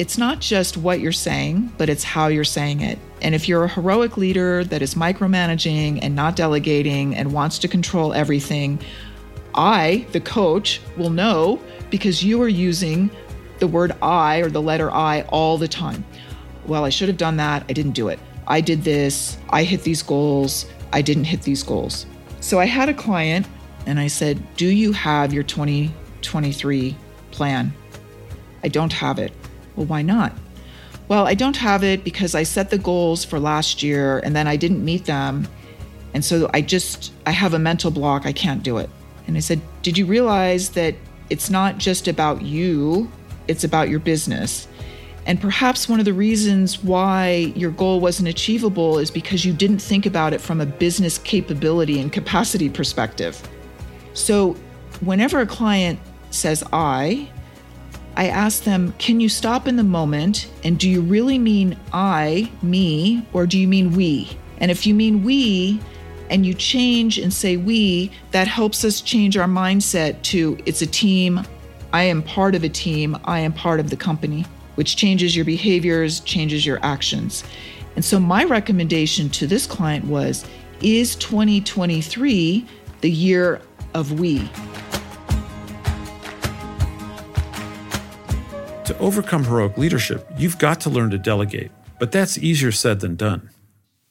It's 0.01 0.17
not 0.17 0.39
just 0.39 0.77
what 0.77 0.99
you're 0.99 1.11
saying, 1.11 1.73
but 1.77 1.87
it's 1.87 2.03
how 2.03 2.25
you're 2.25 2.43
saying 2.43 2.81
it. 2.81 2.97
And 3.21 3.35
if 3.35 3.47
you're 3.47 3.65
a 3.65 3.67
heroic 3.67 4.17
leader 4.17 4.63
that 4.63 4.81
is 4.81 4.95
micromanaging 4.95 5.99
and 6.01 6.15
not 6.15 6.35
delegating 6.35 7.15
and 7.15 7.31
wants 7.31 7.59
to 7.59 7.67
control 7.67 8.11
everything, 8.11 8.79
I, 9.53 10.07
the 10.11 10.19
coach, 10.19 10.81
will 10.97 11.11
know 11.11 11.61
because 11.91 12.23
you 12.23 12.41
are 12.41 12.47
using 12.47 13.11
the 13.59 13.67
word 13.67 13.91
I 14.01 14.39
or 14.39 14.49
the 14.49 14.59
letter 14.59 14.89
I 14.89 15.21
all 15.29 15.59
the 15.59 15.67
time. 15.67 16.03
Well, 16.65 16.83
I 16.83 16.89
should 16.89 17.07
have 17.07 17.17
done 17.17 17.37
that. 17.37 17.63
I 17.69 17.73
didn't 17.73 17.91
do 17.91 18.07
it. 18.07 18.17
I 18.47 18.59
did 18.59 18.81
this. 18.81 19.37
I 19.51 19.63
hit 19.63 19.83
these 19.83 20.01
goals. 20.01 20.65
I 20.91 21.03
didn't 21.03 21.25
hit 21.25 21.43
these 21.43 21.61
goals. 21.61 22.07
So 22.39 22.59
I 22.59 22.65
had 22.65 22.89
a 22.89 22.93
client 22.95 23.47
and 23.85 23.99
I 23.99 24.07
said, 24.07 24.41
Do 24.57 24.65
you 24.65 24.93
have 24.93 25.31
your 25.31 25.43
2023 25.43 26.97
plan? 27.29 27.71
I 28.63 28.67
don't 28.67 28.93
have 28.93 29.19
it. 29.19 29.31
Well, 29.75 29.85
why 29.85 30.01
not? 30.01 30.33
Well, 31.07 31.27
I 31.27 31.33
don't 31.33 31.57
have 31.57 31.83
it 31.83 32.03
because 32.03 32.35
I 32.35 32.43
set 32.43 32.69
the 32.69 32.77
goals 32.77 33.25
for 33.25 33.39
last 33.39 33.83
year 33.83 34.19
and 34.19 34.35
then 34.35 34.47
I 34.47 34.55
didn't 34.55 34.83
meet 34.83 35.05
them. 35.05 35.47
And 36.13 36.23
so 36.23 36.49
I 36.53 36.61
just, 36.61 37.13
I 37.25 37.31
have 37.31 37.53
a 37.53 37.59
mental 37.59 37.91
block. 37.91 38.25
I 38.25 38.33
can't 38.33 38.63
do 38.63 38.77
it. 38.77 38.89
And 39.27 39.37
I 39.37 39.39
said, 39.39 39.61
Did 39.81 39.97
you 39.97 40.05
realize 40.05 40.69
that 40.69 40.95
it's 41.29 41.49
not 41.49 41.77
just 41.77 42.07
about 42.07 42.41
you, 42.41 43.11
it's 43.47 43.63
about 43.63 43.89
your 43.89 43.99
business? 43.99 44.67
And 45.25 45.39
perhaps 45.39 45.87
one 45.87 45.99
of 45.99 46.05
the 46.05 46.13
reasons 46.13 46.83
why 46.83 47.53
your 47.55 47.71
goal 47.71 47.99
wasn't 47.99 48.27
achievable 48.27 48.97
is 48.97 49.11
because 49.11 49.45
you 49.45 49.53
didn't 49.53 49.79
think 49.79 50.05
about 50.05 50.33
it 50.33 50.41
from 50.41 50.61
a 50.61 50.65
business 50.65 51.17
capability 51.19 51.99
and 51.99 52.11
capacity 52.11 52.69
perspective. 52.69 53.41
So, 54.13 54.55
whenever 55.01 55.39
a 55.39 55.45
client 55.45 55.99
says 56.31 56.63
I, 56.73 57.29
I 58.15 58.27
ask 58.27 58.63
them, 58.63 58.93
can 58.97 59.19
you 59.19 59.29
stop 59.29 59.67
in 59.67 59.77
the 59.77 59.83
moment 59.83 60.51
and 60.63 60.77
do 60.77 60.89
you 60.89 61.01
really 61.01 61.39
mean 61.39 61.77
I, 61.93 62.51
me, 62.61 63.25
or 63.33 63.47
do 63.47 63.57
you 63.57 63.67
mean 63.67 63.93
we? 63.93 64.29
And 64.57 64.69
if 64.69 64.85
you 64.85 64.93
mean 64.93 65.23
we 65.23 65.79
and 66.29 66.45
you 66.45 66.53
change 66.53 67.17
and 67.17 67.33
say 67.33 67.57
we, 67.57 68.11
that 68.31 68.47
helps 68.47 68.83
us 68.83 69.01
change 69.01 69.37
our 69.37 69.47
mindset 69.47 70.21
to 70.23 70.57
it's 70.65 70.81
a 70.81 70.87
team. 70.87 71.41
I 71.93 72.03
am 72.03 72.23
part 72.23 72.55
of 72.55 72.63
a 72.63 72.69
team. 72.69 73.17
I 73.25 73.39
am 73.39 73.53
part 73.53 73.79
of 73.79 73.89
the 73.89 73.97
company, 73.97 74.45
which 74.75 74.95
changes 74.95 75.35
your 75.35 75.45
behaviors, 75.45 76.19
changes 76.21 76.65
your 76.65 76.79
actions. 76.83 77.43
And 77.95 78.05
so, 78.05 78.19
my 78.19 78.45
recommendation 78.45 79.29
to 79.31 79.47
this 79.47 79.67
client 79.67 80.05
was 80.05 80.45
Is 80.81 81.15
2023 81.17 82.65
the 83.01 83.11
year 83.11 83.61
of 83.93 84.19
we? 84.19 84.49
To 88.85 88.97
overcome 88.97 89.43
heroic 89.43 89.77
leadership, 89.77 90.27
you've 90.37 90.57
got 90.57 90.81
to 90.81 90.89
learn 90.89 91.11
to 91.11 91.17
delegate, 91.17 91.71
but 91.99 92.11
that's 92.11 92.37
easier 92.37 92.71
said 92.71 92.99
than 92.99 93.15
done. 93.15 93.49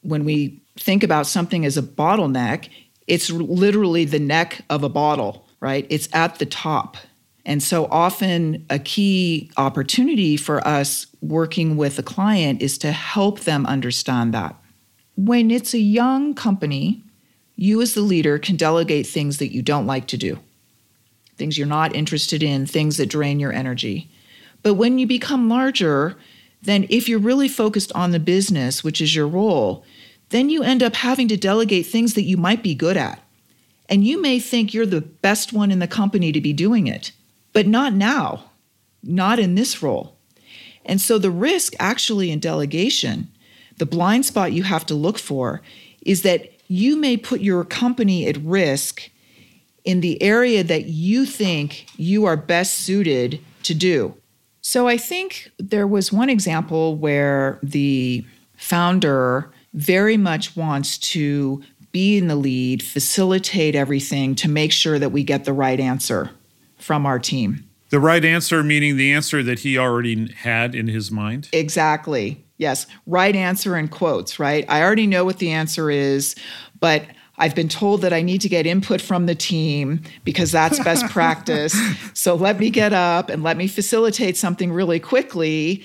When 0.01 0.23
we 0.23 0.61
think 0.79 1.03
about 1.03 1.27
something 1.27 1.65
as 1.65 1.77
a 1.77 1.81
bottleneck, 1.81 2.69
it's 3.05 3.29
literally 3.29 4.05
the 4.05 4.19
neck 4.19 4.63
of 4.69 4.83
a 4.83 4.89
bottle, 4.89 5.45
right? 5.59 5.85
It's 5.89 6.07
at 6.13 6.39
the 6.39 6.45
top. 6.45 6.97
And 7.45 7.61
so 7.61 7.85
often, 7.91 8.65
a 8.69 8.79
key 8.79 9.51
opportunity 9.57 10.37
for 10.37 10.65
us 10.65 11.07
working 11.21 11.75
with 11.75 11.99
a 11.99 12.03
client 12.03 12.61
is 12.61 12.77
to 12.79 12.91
help 12.91 13.41
them 13.41 13.65
understand 13.65 14.33
that. 14.33 14.55
When 15.17 15.51
it's 15.51 15.73
a 15.73 15.79
young 15.79 16.33
company, 16.33 17.03
you 17.55 17.81
as 17.81 17.93
the 17.93 18.01
leader 18.01 18.39
can 18.39 18.55
delegate 18.55 19.05
things 19.05 19.37
that 19.39 19.53
you 19.53 19.61
don't 19.61 19.85
like 19.85 20.07
to 20.07 20.17
do, 20.17 20.39
things 21.35 21.57
you're 21.57 21.67
not 21.67 21.95
interested 21.95 22.41
in, 22.41 22.65
things 22.65 22.97
that 22.97 23.07
drain 23.07 23.39
your 23.39 23.51
energy. 23.51 24.09
But 24.63 24.75
when 24.75 24.99
you 24.99 25.07
become 25.07 25.49
larger, 25.49 26.17
then 26.61 26.85
if 26.89 27.09
you're 27.09 27.19
really 27.19 27.47
focused 27.47 27.91
on 27.93 28.11
the 28.11 28.19
business, 28.19 28.83
which 28.83 29.01
is 29.01 29.15
your 29.15 29.27
role, 29.27 29.83
then 30.29 30.49
you 30.49 30.63
end 30.63 30.83
up 30.83 30.95
having 30.95 31.27
to 31.27 31.37
delegate 31.37 31.85
things 31.85 32.13
that 32.13 32.23
you 32.23 32.37
might 32.37 32.63
be 32.63 32.75
good 32.75 32.97
at. 32.97 33.21
And 33.89 34.05
you 34.05 34.21
may 34.21 34.39
think 34.39 34.73
you're 34.73 34.85
the 34.85 35.01
best 35.01 35.51
one 35.51 35.71
in 35.71 35.79
the 35.79 35.87
company 35.87 36.31
to 36.31 36.39
be 36.39 36.53
doing 36.53 36.87
it, 36.87 37.11
but 37.51 37.67
not 37.67 37.93
now, 37.93 38.51
not 39.03 39.39
in 39.39 39.55
this 39.55 39.83
role. 39.83 40.15
And 40.85 41.01
so 41.01 41.17
the 41.17 41.31
risk 41.31 41.73
actually 41.79 42.31
in 42.31 42.39
delegation, 42.39 43.27
the 43.77 43.85
blind 43.85 44.25
spot 44.25 44.53
you 44.53 44.63
have 44.63 44.85
to 44.87 44.95
look 44.95 45.19
for 45.19 45.61
is 46.03 46.21
that 46.21 46.51
you 46.67 46.95
may 46.95 47.17
put 47.17 47.41
your 47.41 47.65
company 47.65 48.27
at 48.27 48.37
risk 48.37 49.09
in 49.83 49.99
the 49.99 50.21
area 50.21 50.63
that 50.63 50.85
you 50.85 51.25
think 51.25 51.85
you 51.97 52.25
are 52.25 52.37
best 52.37 52.73
suited 52.73 53.41
to 53.63 53.73
do. 53.73 54.15
So 54.61 54.87
I 54.87 54.97
think 54.97 55.51
there 55.57 55.87
was 55.87 56.13
one 56.13 56.29
example 56.29 56.95
where 56.95 57.59
the 57.63 58.25
founder 58.55 59.51
very 59.73 60.17
much 60.17 60.55
wants 60.55 60.97
to 60.97 61.63
be 61.91 62.17
in 62.17 62.27
the 62.27 62.35
lead, 62.35 62.81
facilitate 62.83 63.75
everything 63.75 64.35
to 64.35 64.49
make 64.49 64.71
sure 64.71 64.99
that 64.99 65.09
we 65.09 65.23
get 65.23 65.45
the 65.45 65.53
right 65.53 65.79
answer 65.79 66.29
from 66.77 67.05
our 67.05 67.19
team. 67.19 67.67
The 67.89 67.99
right 67.99 68.23
answer, 68.23 68.63
meaning 68.63 68.95
the 68.95 69.11
answer 69.11 69.43
that 69.43 69.59
he 69.59 69.77
already 69.77 70.31
had 70.31 70.73
in 70.75 70.87
his 70.87 71.11
mind? 71.11 71.49
Exactly. 71.51 72.45
Yes. 72.57 72.87
Right 73.05 73.35
answer 73.35 73.75
in 73.75 73.89
quotes, 73.89 74.39
right? 74.39 74.63
I 74.69 74.81
already 74.83 75.07
know 75.07 75.25
what 75.25 75.39
the 75.39 75.51
answer 75.51 75.89
is, 75.89 76.35
but 76.79 77.03
I've 77.41 77.55
been 77.55 77.69
told 77.69 78.03
that 78.03 78.13
I 78.13 78.21
need 78.21 78.39
to 78.41 78.49
get 78.49 78.67
input 78.67 79.01
from 79.01 79.25
the 79.25 79.33
team 79.33 80.03
because 80.23 80.51
that's 80.51 80.77
best 80.83 81.05
practice. 81.09 81.75
So 82.13 82.35
let 82.35 82.59
me 82.59 82.69
get 82.69 82.93
up 82.93 83.29
and 83.29 83.41
let 83.41 83.57
me 83.57 83.67
facilitate 83.67 84.37
something 84.37 84.71
really 84.71 84.99
quickly 84.99 85.83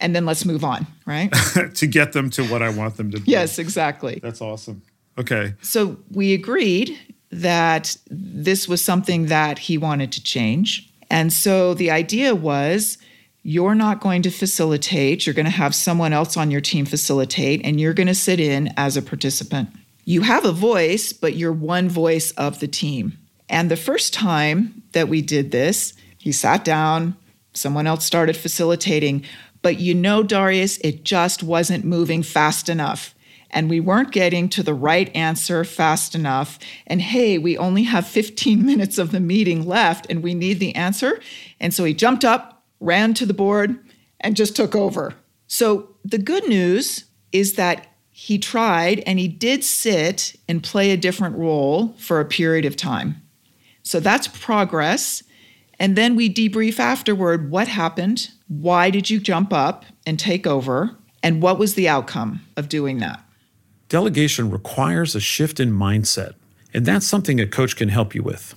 and 0.00 0.16
then 0.16 0.24
let's 0.24 0.46
move 0.46 0.64
on, 0.64 0.86
right? 1.04 1.30
to 1.74 1.86
get 1.86 2.14
them 2.14 2.30
to 2.30 2.44
what 2.46 2.62
I 2.62 2.70
want 2.70 2.96
them 2.96 3.10
to 3.10 3.18
do. 3.18 3.24
Yes, 3.26 3.58
exactly. 3.58 4.18
That's 4.22 4.40
awesome. 4.40 4.80
Okay. 5.18 5.52
So 5.60 5.98
we 6.10 6.32
agreed 6.32 6.98
that 7.30 7.96
this 8.08 8.66
was 8.66 8.82
something 8.82 9.26
that 9.26 9.58
he 9.58 9.76
wanted 9.76 10.10
to 10.12 10.22
change. 10.22 10.90
And 11.10 11.30
so 11.30 11.74
the 11.74 11.90
idea 11.90 12.34
was 12.34 12.96
you're 13.42 13.74
not 13.74 14.00
going 14.00 14.22
to 14.22 14.30
facilitate, 14.30 15.26
you're 15.26 15.34
going 15.34 15.44
to 15.44 15.50
have 15.50 15.74
someone 15.74 16.14
else 16.14 16.34
on 16.38 16.50
your 16.50 16.62
team 16.62 16.86
facilitate, 16.86 17.60
and 17.62 17.78
you're 17.78 17.92
going 17.92 18.06
to 18.06 18.14
sit 18.14 18.40
in 18.40 18.72
as 18.78 18.96
a 18.96 19.02
participant. 19.02 19.68
You 20.04 20.22
have 20.22 20.44
a 20.44 20.52
voice, 20.52 21.12
but 21.12 21.34
you're 21.34 21.52
one 21.52 21.88
voice 21.88 22.30
of 22.32 22.60
the 22.60 22.68
team. 22.68 23.18
And 23.48 23.70
the 23.70 23.76
first 23.76 24.12
time 24.12 24.82
that 24.92 25.08
we 25.08 25.22
did 25.22 25.50
this, 25.50 25.94
he 26.18 26.32
sat 26.32 26.64
down, 26.64 27.16
someone 27.52 27.86
else 27.86 28.04
started 28.04 28.36
facilitating. 28.36 29.24
But 29.62 29.78
you 29.78 29.94
know, 29.94 30.22
Darius, 30.22 30.78
it 30.78 31.04
just 31.04 31.42
wasn't 31.42 31.84
moving 31.84 32.22
fast 32.22 32.68
enough. 32.68 33.14
And 33.50 33.70
we 33.70 33.78
weren't 33.80 34.10
getting 34.10 34.48
to 34.50 34.62
the 34.62 34.74
right 34.74 35.14
answer 35.14 35.64
fast 35.64 36.14
enough. 36.14 36.58
And 36.86 37.00
hey, 37.00 37.38
we 37.38 37.56
only 37.56 37.84
have 37.84 38.06
15 38.06 38.64
minutes 38.66 38.98
of 38.98 39.12
the 39.12 39.20
meeting 39.20 39.66
left 39.66 40.06
and 40.10 40.22
we 40.22 40.34
need 40.34 40.58
the 40.58 40.74
answer. 40.74 41.20
And 41.60 41.72
so 41.72 41.84
he 41.84 41.94
jumped 41.94 42.24
up, 42.24 42.64
ran 42.80 43.14
to 43.14 43.26
the 43.26 43.34
board, 43.34 43.78
and 44.20 44.36
just 44.36 44.56
took 44.56 44.74
over. 44.74 45.14
So 45.46 45.90
the 46.04 46.18
good 46.18 46.48
news 46.48 47.04
is 47.30 47.54
that 47.54 47.93
he 48.16 48.38
tried 48.38 49.00
and 49.08 49.18
he 49.18 49.26
did 49.26 49.64
sit 49.64 50.36
and 50.48 50.62
play 50.62 50.92
a 50.92 50.96
different 50.96 51.36
role 51.36 51.96
for 51.98 52.20
a 52.20 52.24
period 52.24 52.64
of 52.64 52.76
time. 52.76 53.20
So 53.82 53.98
that's 53.98 54.28
progress. 54.28 55.24
And 55.80 55.96
then 55.96 56.14
we 56.14 56.32
debrief 56.32 56.78
afterward 56.78 57.50
what 57.50 57.66
happened, 57.66 58.30
why 58.46 58.90
did 58.90 59.10
you 59.10 59.18
jump 59.18 59.52
up 59.52 59.84
and 60.06 60.16
take 60.16 60.46
over, 60.46 60.94
and 61.24 61.42
what 61.42 61.58
was 61.58 61.74
the 61.74 61.88
outcome 61.88 62.46
of 62.56 62.68
doing 62.68 62.98
that? 62.98 63.20
Delegation 63.88 64.48
requires 64.48 65.16
a 65.16 65.20
shift 65.20 65.58
in 65.58 65.72
mindset, 65.72 66.34
and 66.72 66.86
that's 66.86 67.08
something 67.08 67.40
a 67.40 67.48
coach 67.48 67.74
can 67.74 67.88
help 67.88 68.14
you 68.14 68.22
with. 68.22 68.54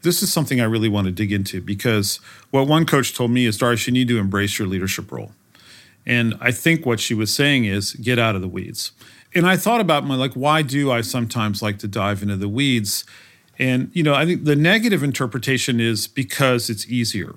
This 0.00 0.22
is 0.22 0.32
something 0.32 0.62
I 0.62 0.64
really 0.64 0.88
want 0.88 1.04
to 1.08 1.12
dig 1.12 1.30
into 1.30 1.60
because 1.60 2.20
what 2.50 2.66
one 2.66 2.86
coach 2.86 3.14
told 3.14 3.32
me 3.32 3.44
is, 3.44 3.58
Darius, 3.58 3.86
you 3.86 3.92
need 3.92 4.08
to 4.08 4.18
embrace 4.18 4.58
your 4.58 4.66
leadership 4.66 5.12
role. 5.12 5.32
And 6.06 6.34
I 6.40 6.50
think 6.52 6.84
what 6.84 7.00
she 7.00 7.14
was 7.14 7.34
saying 7.34 7.64
is 7.64 7.94
get 7.94 8.18
out 8.18 8.34
of 8.34 8.42
the 8.42 8.48
weeds. 8.48 8.92
And 9.34 9.46
I 9.46 9.56
thought 9.56 9.80
about 9.80 10.04
my 10.04 10.14
like, 10.14 10.34
why 10.34 10.62
do 10.62 10.92
I 10.92 11.00
sometimes 11.00 11.62
like 11.62 11.78
to 11.78 11.88
dive 11.88 12.22
into 12.22 12.36
the 12.36 12.48
weeds? 12.48 13.04
And, 13.58 13.90
you 13.92 14.02
know, 14.02 14.14
I 14.14 14.26
think 14.26 14.44
the 14.44 14.56
negative 14.56 15.02
interpretation 15.02 15.80
is 15.80 16.06
because 16.06 16.68
it's 16.68 16.86
easier, 16.88 17.34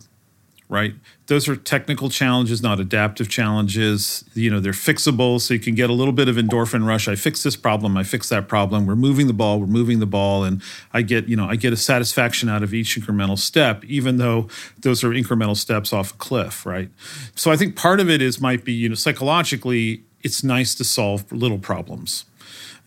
right? 0.69 0.93
Those 1.27 1.47
are 1.47 1.55
technical 1.55 2.09
challenges, 2.09 2.61
not 2.61 2.79
adaptive 2.79 3.29
challenges. 3.29 4.25
You 4.33 4.49
know, 4.49 4.59
they're 4.59 4.73
fixable, 4.73 5.39
so 5.39 5.53
you 5.53 5.59
can 5.59 5.75
get 5.75 5.89
a 5.89 5.93
little 5.93 6.11
bit 6.11 6.27
of 6.27 6.35
endorphin 6.35 6.85
rush. 6.85 7.07
I 7.07 7.15
fix 7.15 7.43
this 7.43 7.55
problem, 7.55 7.97
I 7.97 8.03
fix 8.03 8.29
that 8.29 8.47
problem. 8.47 8.85
We're 8.85 8.95
moving 8.95 9.27
the 9.27 9.33
ball, 9.33 9.59
we're 9.59 9.67
moving 9.67 9.99
the 9.99 10.05
ball, 10.05 10.43
and 10.43 10.61
I 10.93 11.01
get, 11.01 11.27
you 11.27 11.35
know, 11.35 11.47
I 11.47 11.55
get 11.55 11.73
a 11.73 11.77
satisfaction 11.77 12.49
out 12.49 12.63
of 12.63 12.73
each 12.73 12.99
incremental 12.99 13.37
step, 13.37 13.83
even 13.85 14.17
though 14.17 14.47
those 14.79 15.03
are 15.03 15.09
incremental 15.09 15.55
steps 15.55 15.93
off 15.93 16.13
a 16.13 16.17
cliff, 16.17 16.65
right? 16.65 16.89
So 17.35 17.51
I 17.51 17.55
think 17.55 17.75
part 17.75 17.99
of 17.99 18.09
it 18.09 18.21
is 18.21 18.41
might 18.41 18.65
be, 18.65 18.73
you 18.73 18.89
know, 18.89 18.95
psychologically, 18.95 20.03
it's 20.23 20.43
nice 20.43 20.75
to 20.75 20.83
solve 20.83 21.31
little 21.31 21.59
problems 21.59 22.25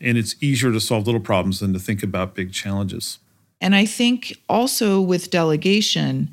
and 0.01 0.17
it's 0.17 0.35
easier 0.41 0.73
to 0.73 0.81
solve 0.81 1.07
little 1.07 1.21
problems 1.21 1.61
than 1.61 1.73
to 1.73 1.79
think 1.79 2.03
about 2.03 2.35
big 2.35 2.53
challenges. 2.53 3.19
And 3.61 3.75
I 3.75 3.85
think 3.85 4.39
also 4.49 5.01
with 5.01 5.31
delegation, 5.31 6.31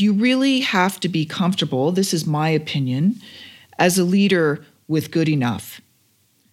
you 0.00 0.12
really 0.12 0.60
have 0.60 0.98
to 1.00 1.08
be 1.08 1.24
comfortable, 1.24 1.92
this 1.92 2.12
is 2.14 2.26
my 2.26 2.48
opinion, 2.48 3.20
as 3.78 3.98
a 3.98 4.04
leader 4.04 4.64
with 4.88 5.10
good 5.10 5.28
enough. 5.28 5.80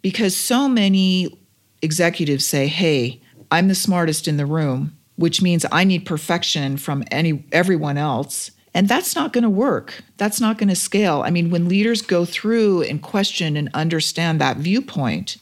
Because 0.01 0.35
so 0.35 0.67
many 0.67 1.37
executives 1.81 2.45
say, 2.45 2.67
"Hey, 2.67 3.21
I'm 3.51 3.67
the 3.67 3.75
smartest 3.75 4.27
in 4.27 4.37
the 4.37 4.45
room," 4.45 4.95
which 5.15 5.41
means 5.41 5.65
I 5.71 5.83
need 5.83 6.05
perfection 6.05 6.77
from 6.77 7.03
any 7.11 7.43
everyone 7.51 7.97
else. 7.97 8.51
And 8.73 8.87
that's 8.87 9.15
not 9.15 9.33
going 9.33 9.43
to 9.43 9.49
work. 9.49 10.01
That's 10.17 10.39
not 10.39 10.57
going 10.57 10.69
to 10.69 10.75
scale. 10.75 11.23
I 11.25 11.29
mean, 11.29 11.49
when 11.49 11.67
leaders 11.67 12.01
go 12.01 12.23
through 12.23 12.83
and 12.83 13.01
question 13.01 13.57
and 13.57 13.69
understand 13.73 14.39
that 14.39 14.57
viewpoint, 14.57 15.37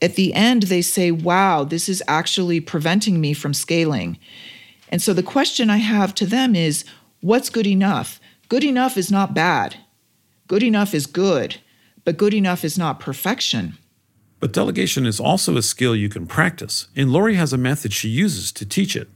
at 0.00 0.16
the 0.16 0.32
end 0.32 0.64
they 0.64 0.80
say, 0.80 1.10
wow, 1.10 1.64
this 1.64 1.88
is 1.88 2.02
actually 2.08 2.60
preventing 2.60 3.20
me 3.20 3.34
from 3.34 3.52
scaling. 3.52 4.18
And 4.88 5.02
so 5.02 5.12
the 5.12 5.22
question 5.22 5.68
I 5.68 5.76
have 5.76 6.14
to 6.16 6.26
them 6.26 6.56
is, 6.56 6.84
what's 7.22 7.48
good 7.48 7.66
enough? 7.66 8.20
Good 8.48 8.64
enough 8.64 8.98
is 8.98 9.10
not 9.10 9.32
bad. 9.32 9.76
Good 10.48 10.62
enough 10.62 10.92
is 10.92 11.06
good, 11.06 11.56
but 12.04 12.18
good 12.18 12.34
enough 12.34 12.64
is 12.64 12.76
not 12.76 13.00
perfection. 13.00 13.78
But 14.40 14.52
delegation 14.52 15.06
is 15.06 15.20
also 15.20 15.56
a 15.56 15.62
skill 15.62 15.96
you 15.96 16.08
can 16.08 16.26
practice, 16.26 16.88
and 16.94 17.10
Laurie 17.10 17.36
has 17.36 17.52
a 17.52 17.58
method 17.58 17.92
she 17.92 18.08
uses 18.08 18.52
to 18.52 18.66
teach 18.66 18.96
it. 18.96 19.08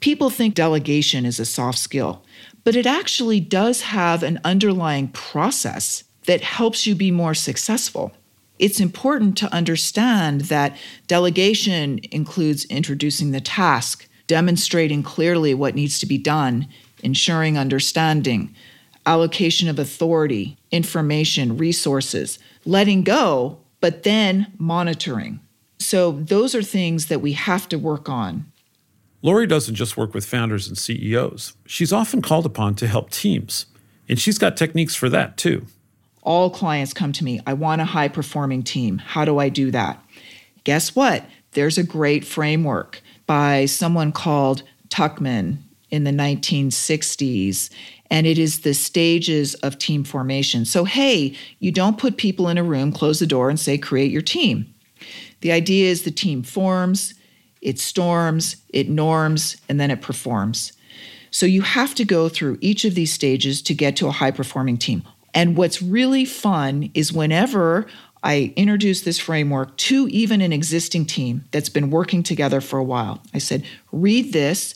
People 0.00 0.30
think 0.30 0.54
delegation 0.54 1.26
is 1.26 1.38
a 1.38 1.44
soft 1.44 1.78
skill, 1.78 2.24
but 2.64 2.74
it 2.74 2.86
actually 2.86 3.40
does 3.40 3.82
have 3.82 4.22
an 4.22 4.40
underlying 4.42 5.08
process 5.08 6.04
that 6.24 6.40
helps 6.40 6.86
you 6.86 6.94
be 6.94 7.10
more 7.10 7.34
successful. 7.34 8.12
It's 8.58 8.80
important 8.80 9.36
to 9.38 9.54
understand 9.54 10.42
that 10.42 10.76
delegation 11.06 12.00
includes 12.10 12.64
introducing 12.66 13.32
the 13.32 13.40
task, 13.40 14.08
demonstrating 14.26 15.02
clearly 15.02 15.54
what 15.54 15.74
needs 15.74 15.98
to 15.98 16.06
be 16.06 16.18
done, 16.18 16.66
ensuring 17.00 17.58
understanding, 17.58 18.54
allocation 19.06 19.68
of 19.68 19.78
authority, 19.78 20.56
information, 20.70 21.56
resources, 21.56 22.38
letting 22.64 23.02
go, 23.02 23.58
but 23.80 24.04
then 24.04 24.52
monitoring. 24.58 25.40
So, 25.78 26.12
those 26.12 26.54
are 26.54 26.62
things 26.62 27.06
that 27.06 27.20
we 27.20 27.32
have 27.32 27.68
to 27.70 27.78
work 27.78 28.08
on 28.08 28.50
Laurie 29.22 29.46
doesn't 29.46 29.74
just 29.74 29.98
work 29.98 30.14
with 30.14 30.24
founders 30.24 30.66
and 30.66 30.78
CEOs, 30.78 31.54
she's 31.66 31.92
often 31.92 32.22
called 32.22 32.46
upon 32.46 32.74
to 32.76 32.86
help 32.86 33.10
teams. 33.10 33.66
And 34.08 34.18
she's 34.18 34.38
got 34.38 34.56
techniques 34.56 34.94
for 34.94 35.08
that 35.10 35.36
too. 35.36 35.66
All 36.22 36.50
clients 36.50 36.94
come 36.94 37.12
to 37.12 37.24
me, 37.24 37.40
I 37.46 37.52
want 37.52 37.80
a 37.80 37.86
high 37.86 38.08
performing 38.08 38.62
team. 38.62 38.98
How 38.98 39.24
do 39.24 39.38
I 39.38 39.48
do 39.48 39.70
that? 39.70 40.02
Guess 40.64 40.96
what? 40.96 41.24
There's 41.52 41.78
a 41.78 41.82
great 41.82 42.24
framework 42.24 43.02
by 43.26 43.66
someone 43.66 44.12
called 44.12 44.62
Tuckman 44.88 45.58
in 45.90 46.04
the 46.04 46.10
1960s, 46.10 47.70
and 48.10 48.26
it 48.26 48.38
is 48.38 48.60
the 48.60 48.74
stages 48.74 49.54
of 49.56 49.78
team 49.78 50.04
formation. 50.04 50.64
So, 50.64 50.84
hey, 50.84 51.36
you 51.58 51.72
don't 51.72 51.98
put 51.98 52.16
people 52.16 52.48
in 52.48 52.58
a 52.58 52.64
room, 52.64 52.92
close 52.92 53.18
the 53.20 53.26
door, 53.26 53.50
and 53.50 53.58
say, 53.58 53.78
create 53.78 54.10
your 54.10 54.22
team. 54.22 54.72
The 55.40 55.52
idea 55.52 55.90
is 55.90 56.02
the 56.02 56.10
team 56.10 56.42
forms, 56.42 57.14
it 57.60 57.78
storms, 57.78 58.56
it 58.70 58.88
norms, 58.88 59.56
and 59.68 59.80
then 59.80 59.90
it 59.90 60.02
performs. 60.02 60.72
So 61.30 61.46
you 61.46 61.62
have 61.62 61.94
to 61.94 62.04
go 62.04 62.28
through 62.28 62.58
each 62.60 62.84
of 62.84 62.94
these 62.94 63.12
stages 63.12 63.62
to 63.62 63.74
get 63.74 63.96
to 63.96 64.08
a 64.08 64.12
high 64.12 64.32
performing 64.32 64.78
team. 64.78 65.02
And 65.32 65.56
what's 65.56 65.80
really 65.80 66.24
fun 66.24 66.90
is 66.94 67.12
whenever 67.12 67.86
I 68.22 68.52
introduce 68.56 69.02
this 69.02 69.18
framework 69.18 69.76
to 69.78 70.08
even 70.08 70.40
an 70.40 70.52
existing 70.52 71.06
team 71.06 71.44
that's 71.52 71.68
been 71.68 71.90
working 71.90 72.22
together 72.22 72.60
for 72.60 72.78
a 72.78 72.84
while, 72.84 73.22
I 73.32 73.38
said, 73.38 73.64
read 73.92 74.32
this, 74.32 74.74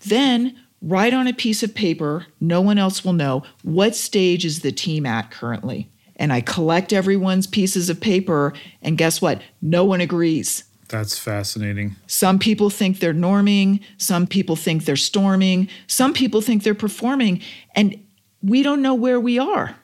then 0.00 0.58
write 0.80 1.14
on 1.14 1.26
a 1.26 1.32
piece 1.32 1.62
of 1.62 1.74
paper, 1.74 2.26
no 2.40 2.60
one 2.60 2.78
else 2.78 3.04
will 3.04 3.12
know, 3.12 3.42
what 3.62 3.94
stage 3.94 4.44
is 4.44 4.60
the 4.60 4.72
team 4.72 5.04
at 5.06 5.30
currently. 5.30 5.88
And 6.16 6.32
I 6.32 6.40
collect 6.40 6.92
everyone's 6.92 7.46
pieces 7.46 7.88
of 7.88 8.00
paper, 8.00 8.52
and 8.82 8.98
guess 8.98 9.20
what? 9.20 9.42
No 9.62 9.84
one 9.84 10.00
agrees. 10.00 10.64
That's 10.88 11.18
fascinating. 11.18 11.96
Some 12.06 12.38
people 12.38 12.70
think 12.70 12.98
they're 12.98 13.14
norming, 13.14 13.80
some 13.98 14.26
people 14.26 14.56
think 14.56 14.84
they're 14.84 14.96
storming, 14.96 15.68
some 15.86 16.12
people 16.12 16.40
think 16.40 16.62
they're 16.62 16.74
performing, 16.74 17.42
and 17.74 18.02
we 18.42 18.62
don't 18.62 18.82
know 18.82 18.94
where 18.94 19.20
we 19.20 19.38
are. 19.38 19.76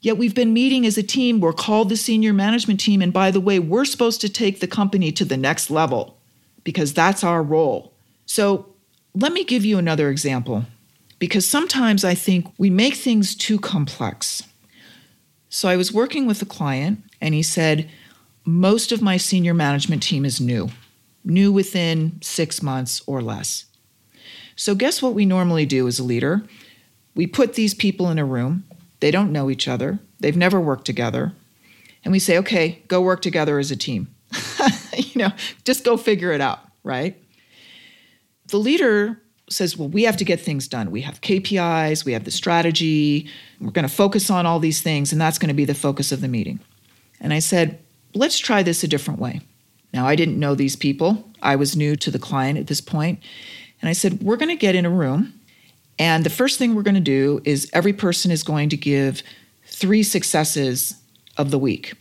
Yet 0.00 0.16
we've 0.16 0.34
been 0.34 0.54
meeting 0.54 0.86
as 0.86 0.96
a 0.96 1.02
team. 1.02 1.40
We're 1.40 1.52
called 1.52 1.90
the 1.90 1.96
senior 1.96 2.32
management 2.32 2.80
team. 2.80 3.02
And 3.02 3.12
by 3.12 3.30
the 3.30 3.40
way, 3.40 3.58
we're 3.58 3.84
supposed 3.84 4.22
to 4.22 4.30
take 4.30 4.60
the 4.60 4.66
company 4.66 5.12
to 5.12 5.26
the 5.26 5.36
next 5.36 5.70
level 5.70 6.16
because 6.64 6.94
that's 6.94 7.22
our 7.22 7.42
role. 7.42 7.92
So 8.24 8.69
let 9.14 9.32
me 9.32 9.44
give 9.44 9.64
you 9.64 9.78
another 9.78 10.08
example 10.08 10.64
because 11.18 11.46
sometimes 11.46 12.04
I 12.04 12.14
think 12.14 12.52
we 12.58 12.70
make 12.70 12.94
things 12.94 13.34
too 13.34 13.58
complex. 13.58 14.42
So 15.48 15.68
I 15.68 15.76
was 15.76 15.92
working 15.92 16.26
with 16.26 16.40
a 16.42 16.46
client 16.46 17.02
and 17.20 17.34
he 17.34 17.42
said, 17.42 17.90
most 18.44 18.92
of 18.92 19.02
my 19.02 19.16
senior 19.16 19.54
management 19.54 20.02
team 20.02 20.24
is 20.24 20.40
new, 20.40 20.70
new 21.24 21.52
within 21.52 22.18
six 22.22 22.62
months 22.62 23.02
or 23.06 23.20
less. 23.20 23.66
So, 24.56 24.74
guess 24.74 25.00
what 25.00 25.14
we 25.14 25.24
normally 25.24 25.66
do 25.66 25.86
as 25.86 25.98
a 25.98 26.04
leader? 26.04 26.42
We 27.14 27.26
put 27.26 27.54
these 27.54 27.74
people 27.74 28.10
in 28.10 28.18
a 28.18 28.24
room, 28.24 28.64
they 29.00 29.10
don't 29.10 29.32
know 29.32 29.50
each 29.50 29.68
other, 29.68 29.98
they've 30.20 30.36
never 30.36 30.60
worked 30.60 30.84
together, 30.84 31.32
and 32.04 32.12
we 32.12 32.18
say, 32.18 32.38
okay, 32.38 32.82
go 32.88 33.00
work 33.00 33.22
together 33.22 33.58
as 33.58 33.70
a 33.70 33.76
team. 33.76 34.08
you 34.96 35.18
know, 35.20 35.30
just 35.64 35.84
go 35.84 35.96
figure 35.96 36.32
it 36.32 36.40
out, 36.40 36.60
right? 36.84 37.19
The 38.50 38.58
leader 38.58 39.20
says, 39.48 39.76
well, 39.76 39.88
we 39.88 40.04
have 40.04 40.16
to 40.18 40.24
get 40.24 40.40
things 40.40 40.68
done. 40.68 40.90
We 40.90 41.00
have 41.02 41.20
KPIs, 41.20 42.04
we 42.04 42.12
have 42.12 42.24
the 42.24 42.30
strategy, 42.30 43.28
we're 43.60 43.70
going 43.70 43.88
to 43.88 43.94
focus 43.94 44.30
on 44.30 44.46
all 44.46 44.60
these 44.60 44.80
things, 44.80 45.12
and 45.12 45.20
that's 45.20 45.38
going 45.38 45.48
to 45.48 45.54
be 45.54 45.64
the 45.64 45.74
focus 45.74 46.12
of 46.12 46.20
the 46.20 46.28
meeting. 46.28 46.60
And 47.20 47.32
I 47.32 47.40
said, 47.40 47.80
let's 48.14 48.38
try 48.38 48.62
this 48.62 48.84
a 48.84 48.88
different 48.88 49.18
way. 49.18 49.40
Now, 49.92 50.06
I 50.06 50.14
didn't 50.14 50.38
know 50.38 50.54
these 50.54 50.76
people. 50.76 51.28
I 51.42 51.56
was 51.56 51.76
new 51.76 51.96
to 51.96 52.10
the 52.10 52.18
client 52.18 52.58
at 52.58 52.68
this 52.68 52.80
point. 52.80 53.20
And 53.80 53.88
I 53.88 53.92
said, 53.92 54.22
We're 54.22 54.36
going 54.36 54.50
to 54.50 54.56
get 54.56 54.74
in 54.74 54.86
a 54.86 54.90
room. 54.90 55.34
And 55.98 56.24
the 56.24 56.30
first 56.30 56.58
thing 56.58 56.74
we're 56.74 56.82
going 56.82 56.94
to 56.94 57.00
do 57.00 57.40
is 57.44 57.68
every 57.72 57.92
person 57.92 58.30
is 58.30 58.42
going 58.42 58.68
to 58.70 58.76
give 58.76 59.22
three 59.66 60.02
successes 60.02 60.94
of 61.36 61.50
the 61.50 61.58
week 61.58 61.94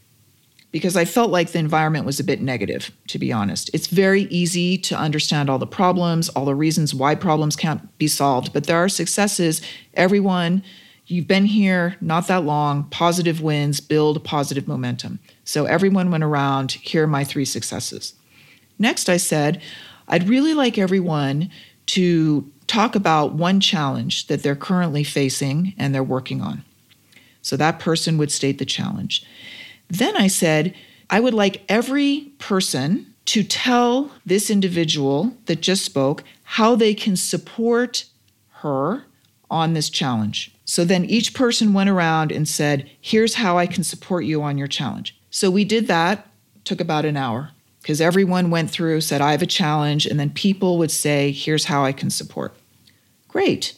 because 0.72 0.96
I 0.96 1.06
felt 1.06 1.32
like 1.32 1.52
the 1.52 1.60
environment 1.60 2.06
was 2.06 2.20
a 2.20 2.24
bit 2.24 2.42
negative, 2.42 2.92
to 3.08 3.18
be 3.18 3.32
honest. 3.32 3.70
It's 3.74 3.88
very 3.88 4.24
easy 4.24 4.78
to 4.78 4.96
understand 4.96 5.50
all 5.50 5.58
the 5.58 5.66
problems, 5.66 6.30
all 6.30 6.46
the 6.46 6.56
reasons 6.56 6.94
why 6.94 7.16
problems 7.16 7.56
can't 7.56 7.98
be 7.98 8.08
solved, 8.08 8.54
but 8.54 8.66
there 8.66 8.78
are 8.78 8.90
successes. 8.90 9.62
Everyone 9.94 10.64
You've 11.10 11.28
been 11.28 11.46
here 11.46 11.96
not 12.02 12.28
that 12.28 12.44
long. 12.44 12.84
Positive 12.92 13.42
wins 13.42 13.80
build 13.80 14.24
positive 14.24 14.68
momentum. 14.68 15.18
So 15.44 15.66
everyone 15.66 16.12
went 16.12 16.24
around. 16.24 16.74
Here 16.74 17.06
are 17.06 17.08
my 17.08 17.24
three 17.24 17.46
successes. 17.46 18.14
Next, 18.78 19.10
I 19.10 19.18
said, 19.18 19.60
I'd 20.08 20.30
really 20.30 20.54
like 20.54 20.78
everyone 20.78 21.50
to 21.88 22.52
talk 22.68 22.96
about 22.96 23.34
one 23.34 23.60
challenge 23.60 24.28
that 24.28 24.44
they're 24.44 24.56
currently 24.56 25.04
facing 25.04 25.74
and 25.80 25.96
they're 25.96 26.04
working 26.04 26.42
on. 26.42 26.64
So 27.42 27.58
that 27.58 27.80
person 27.80 28.20
would 28.20 28.32
state 28.32 28.60
the 28.60 28.66
challenge. 28.66 29.26
Then 29.90 30.16
I 30.16 30.28
said, 30.28 30.74
I 31.10 31.20
would 31.20 31.34
like 31.34 31.64
every 31.68 32.32
person 32.38 33.14
to 33.26 33.44
tell 33.44 34.12
this 34.26 34.50
individual 34.50 35.34
that 35.46 35.62
just 35.62 35.84
spoke 35.84 36.24
how 36.44 36.76
they 36.76 36.94
can 36.94 37.16
support 37.16 38.06
her 38.62 39.04
on 39.52 39.74
this 39.74 39.90
challenge. 39.90 40.52
So 40.66 40.86
then 40.86 41.06
each 41.06 41.34
person 41.34 41.74
went 41.74 41.90
around 41.90 42.32
and 42.32 42.48
said, 42.48 42.90
Here's 43.02 43.36
how 43.36 43.58
I 43.58 43.66
can 43.66 43.84
support 43.84 44.26
you 44.26 44.42
on 44.42 44.58
your 44.58 44.68
challenge. 44.68 45.20
So 45.32 45.50
we 45.50 45.66
did 45.66 45.88
that, 45.88 46.28
took 46.64 46.80
about 46.80 47.06
an 47.06 47.18
hour 47.18 47.52
because 47.82 48.02
everyone 48.02 48.52
went 48.52 48.70
through, 48.70 49.02
said, 49.02 49.22
I 49.22 49.32
have 49.32 49.42
a 49.42 49.48
challenge, 49.48 50.06
and 50.06 50.20
then 50.20 50.30
people 50.30 50.78
would 50.78 50.92
say, 50.92 51.32
Here's 51.32 51.66
how 51.66 51.84
I 51.84 51.92
can 51.92 52.10
support. 52.10 52.56
Great. 53.28 53.78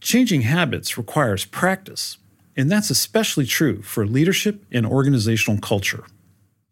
Changing 0.00 0.42
habits 0.42 0.98
requires 0.98 1.44
practice, 1.44 2.18
and 2.56 2.70
that's 2.70 2.90
especially 2.90 3.46
true 3.46 3.82
for 3.82 4.06
leadership 4.06 4.64
and 4.70 4.86
organizational 4.86 5.60
culture. 5.60 6.04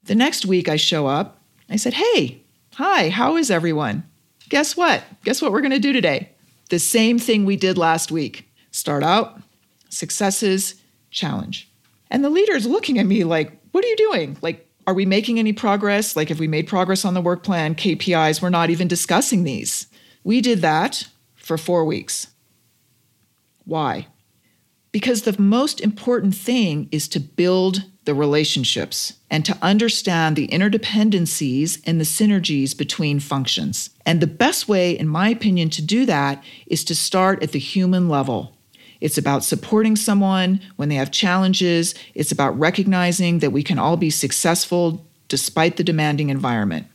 The 0.04 0.14
next 0.14 0.46
week 0.46 0.68
I 0.68 0.76
show 0.76 1.06
up, 1.06 1.40
I 1.68 1.76
said, 1.76 1.94
Hey, 1.94 2.42
hi, 2.74 3.10
how 3.10 3.36
is 3.36 3.50
everyone? 3.50 4.04
Guess 4.48 4.76
what? 4.76 5.02
Guess 5.24 5.40
what 5.40 5.52
we're 5.52 5.60
going 5.60 5.70
to 5.70 5.78
do 5.78 5.92
today? 5.92 6.30
The 6.70 6.78
same 6.78 7.18
thing 7.18 7.44
we 7.44 7.56
did 7.56 7.78
last 7.78 8.10
week. 8.10 8.48
Start 8.70 9.02
out, 9.02 9.40
successes, 9.88 10.74
challenge. 11.10 11.68
And 12.10 12.24
the 12.24 12.30
leader 12.30 12.54
is 12.54 12.66
looking 12.66 12.98
at 12.98 13.06
me 13.06 13.24
like, 13.24 13.60
what 13.72 13.84
are 13.84 13.88
you 13.88 13.96
doing? 13.96 14.36
Like, 14.42 14.66
are 14.86 14.94
we 14.94 15.06
making 15.06 15.38
any 15.38 15.52
progress? 15.52 16.16
Like, 16.16 16.30
if 16.30 16.40
we 16.40 16.48
made 16.48 16.66
progress 16.66 17.04
on 17.04 17.14
the 17.14 17.20
work 17.20 17.44
plan, 17.44 17.74
KPIs, 17.74 18.42
we're 18.42 18.50
not 18.50 18.70
even 18.70 18.88
discussing 18.88 19.44
these. 19.44 19.86
We 20.24 20.40
did 20.40 20.62
that 20.62 21.06
for 21.36 21.56
four 21.56 21.84
weeks. 21.84 22.28
Why? 23.64 24.08
Because 24.92 25.22
the 25.22 25.40
most 25.40 25.80
important 25.80 26.34
thing 26.34 26.88
is 26.90 27.06
to 27.08 27.20
build 27.20 27.84
the 28.04 28.14
relationships 28.14 29.14
and 29.30 29.44
to 29.44 29.56
understand 29.62 30.34
the 30.34 30.48
interdependencies 30.48 31.80
and 31.86 32.00
the 32.00 32.04
synergies 32.04 32.76
between 32.76 33.20
functions. 33.20 33.90
And 34.04 34.20
the 34.20 34.26
best 34.26 34.68
way, 34.68 34.98
in 34.98 35.06
my 35.06 35.28
opinion, 35.28 35.70
to 35.70 35.82
do 35.82 36.04
that 36.06 36.42
is 36.66 36.82
to 36.84 36.94
start 36.94 37.42
at 37.42 37.52
the 37.52 37.58
human 37.58 38.08
level. 38.08 38.56
It's 39.00 39.18
about 39.18 39.44
supporting 39.44 39.96
someone 39.96 40.60
when 40.76 40.88
they 40.88 40.96
have 40.96 41.10
challenges. 41.10 41.94
It's 42.14 42.32
about 42.32 42.58
recognizing 42.58 43.38
that 43.38 43.52
we 43.52 43.62
can 43.62 43.78
all 43.78 43.96
be 43.96 44.10
successful 44.10 45.06
despite 45.28 45.76
the 45.76 45.84
demanding 45.84 46.28
environment. 46.28 46.86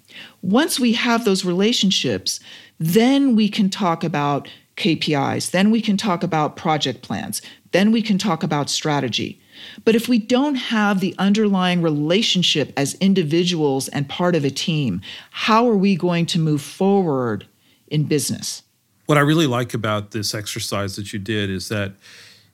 Once 0.41 0.79
we 0.79 0.93
have 0.93 1.25
those 1.25 1.45
relationships, 1.45 2.39
then 2.79 3.35
we 3.35 3.49
can 3.49 3.69
talk 3.69 4.03
about 4.03 4.49
KPIs. 4.77 5.51
Then 5.51 5.71
we 5.71 5.81
can 5.81 5.97
talk 5.97 6.23
about 6.23 6.57
project 6.57 7.01
plans. 7.01 7.41
Then 7.75 7.91
we 7.91 8.01
can 8.01 8.17
talk 8.17 8.41
about 8.41 8.69
strategy. 8.69 9.37
But 9.83 9.95
if 9.95 10.07
we 10.07 10.17
don't 10.17 10.55
have 10.55 11.01
the 11.01 11.13
underlying 11.17 11.81
relationship 11.81 12.71
as 12.77 12.93
individuals 13.01 13.89
and 13.89 14.07
part 14.07 14.33
of 14.33 14.45
a 14.45 14.49
team, 14.49 15.01
how 15.31 15.67
are 15.67 15.75
we 15.75 15.97
going 15.97 16.25
to 16.27 16.39
move 16.39 16.61
forward 16.61 17.47
in 17.87 18.05
business? 18.05 18.63
What 19.07 19.17
I 19.17 19.21
really 19.21 19.45
like 19.45 19.73
about 19.73 20.11
this 20.11 20.33
exercise 20.33 20.95
that 20.95 21.11
you 21.11 21.19
did 21.19 21.49
is 21.49 21.67
that 21.67 21.95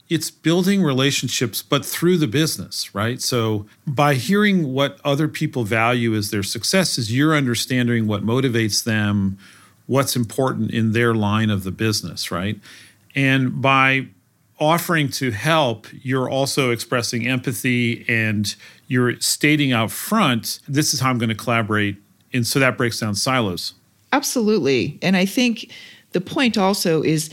it's 0.10 0.32
building 0.32 0.82
relationships, 0.82 1.62
but 1.62 1.86
through 1.86 2.18
the 2.18 2.26
business, 2.26 2.96
right? 2.96 3.22
So 3.22 3.68
by 3.86 4.16
hearing 4.16 4.74
what 4.74 5.00
other 5.06 5.28
people 5.28 5.66
value 5.66 6.16
as 6.16 6.32
their 6.32 6.42
successes, 6.42 7.16
you're 7.16 7.36
understanding 7.36 8.08
what 8.08 8.26
motivates 8.26 8.86
them, 8.86 9.38
what's 9.86 10.16
important 10.16 10.72
in 10.72 10.94
their 10.94 11.14
line 11.14 11.52
of 11.52 11.64
the 11.64 11.72
business, 11.72 12.32
right? 12.32 12.60
And 13.14 13.62
by 13.62 14.08
offering 14.62 15.10
to 15.10 15.32
help, 15.32 15.88
you're 16.04 16.30
also 16.30 16.70
expressing 16.70 17.28
empathy 17.28 18.06
and 18.08 18.56
you're 18.88 19.20
stating 19.20 19.74
out 19.74 19.92
front, 19.92 20.60
this 20.68 20.94
is 20.94 21.00
how 21.00 21.10
I'm 21.10 21.18
going 21.18 21.30
to 21.30 21.36
collaborate. 21.36 21.98
And 22.32 22.46
so 22.46 22.60
that 22.60 22.78
breaks 22.78 23.00
down 23.00 23.16
silos. 23.16 23.74
Absolutely. 24.14 25.00
And 25.02 25.18
I 25.18 25.26
think 25.26 25.72
the 26.12 26.22
point 26.22 26.58
also 26.58 27.02
is 27.02 27.30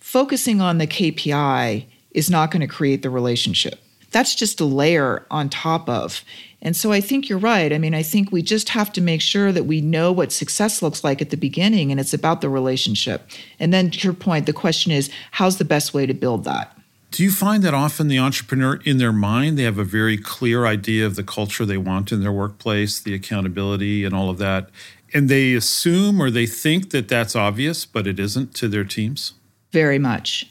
focusing 0.00 0.60
on 0.60 0.78
the 0.78 0.86
KPI 0.86 1.84
is 2.12 2.30
not 2.30 2.50
going 2.50 2.60
to 2.60 2.66
create 2.66 3.02
the 3.02 3.10
relationship. 3.10 3.78
That's 4.10 4.34
just 4.34 4.60
a 4.60 4.64
layer 4.64 5.26
on 5.30 5.48
top 5.50 5.88
of. 5.88 6.24
And 6.62 6.76
so 6.76 6.92
I 6.92 7.00
think 7.00 7.28
you're 7.28 7.38
right. 7.38 7.72
I 7.72 7.78
mean, 7.78 7.92
I 7.92 8.04
think 8.04 8.30
we 8.30 8.40
just 8.40 8.68
have 8.70 8.92
to 8.92 9.00
make 9.00 9.20
sure 9.20 9.50
that 9.50 9.64
we 9.64 9.80
know 9.80 10.12
what 10.12 10.30
success 10.30 10.80
looks 10.80 11.02
like 11.02 11.20
at 11.20 11.30
the 11.30 11.36
beginning 11.36 11.90
and 11.90 11.98
it's 11.98 12.14
about 12.14 12.40
the 12.40 12.48
relationship. 12.48 13.28
And 13.58 13.72
then 13.72 13.90
to 13.90 13.98
your 13.98 14.14
point, 14.14 14.46
the 14.46 14.52
question 14.52 14.92
is 14.92 15.10
how's 15.32 15.58
the 15.58 15.64
best 15.64 15.92
way 15.92 16.06
to 16.06 16.14
build 16.14 16.44
that? 16.44 16.76
Do 17.10 17.22
you 17.22 17.30
find 17.30 17.62
that 17.64 17.74
often 17.74 18.08
the 18.08 18.18
entrepreneur 18.18 18.80
in 18.84 18.96
their 18.96 19.12
mind, 19.12 19.58
they 19.58 19.64
have 19.64 19.76
a 19.76 19.84
very 19.84 20.16
clear 20.16 20.64
idea 20.64 21.04
of 21.04 21.16
the 21.16 21.24
culture 21.24 21.66
they 21.66 21.76
want 21.76 22.10
in 22.10 22.22
their 22.22 22.32
workplace, 22.32 23.00
the 23.00 23.12
accountability 23.12 24.04
and 24.04 24.14
all 24.14 24.30
of 24.30 24.38
that, 24.38 24.70
and 25.12 25.28
they 25.28 25.52
assume 25.52 26.22
or 26.22 26.30
they 26.30 26.46
think 26.46 26.88
that 26.90 27.08
that's 27.08 27.36
obvious, 27.36 27.84
but 27.84 28.06
it 28.06 28.18
isn't 28.18 28.54
to 28.54 28.68
their 28.68 28.84
teams? 28.84 29.34
Very 29.72 29.98
much 29.98 30.46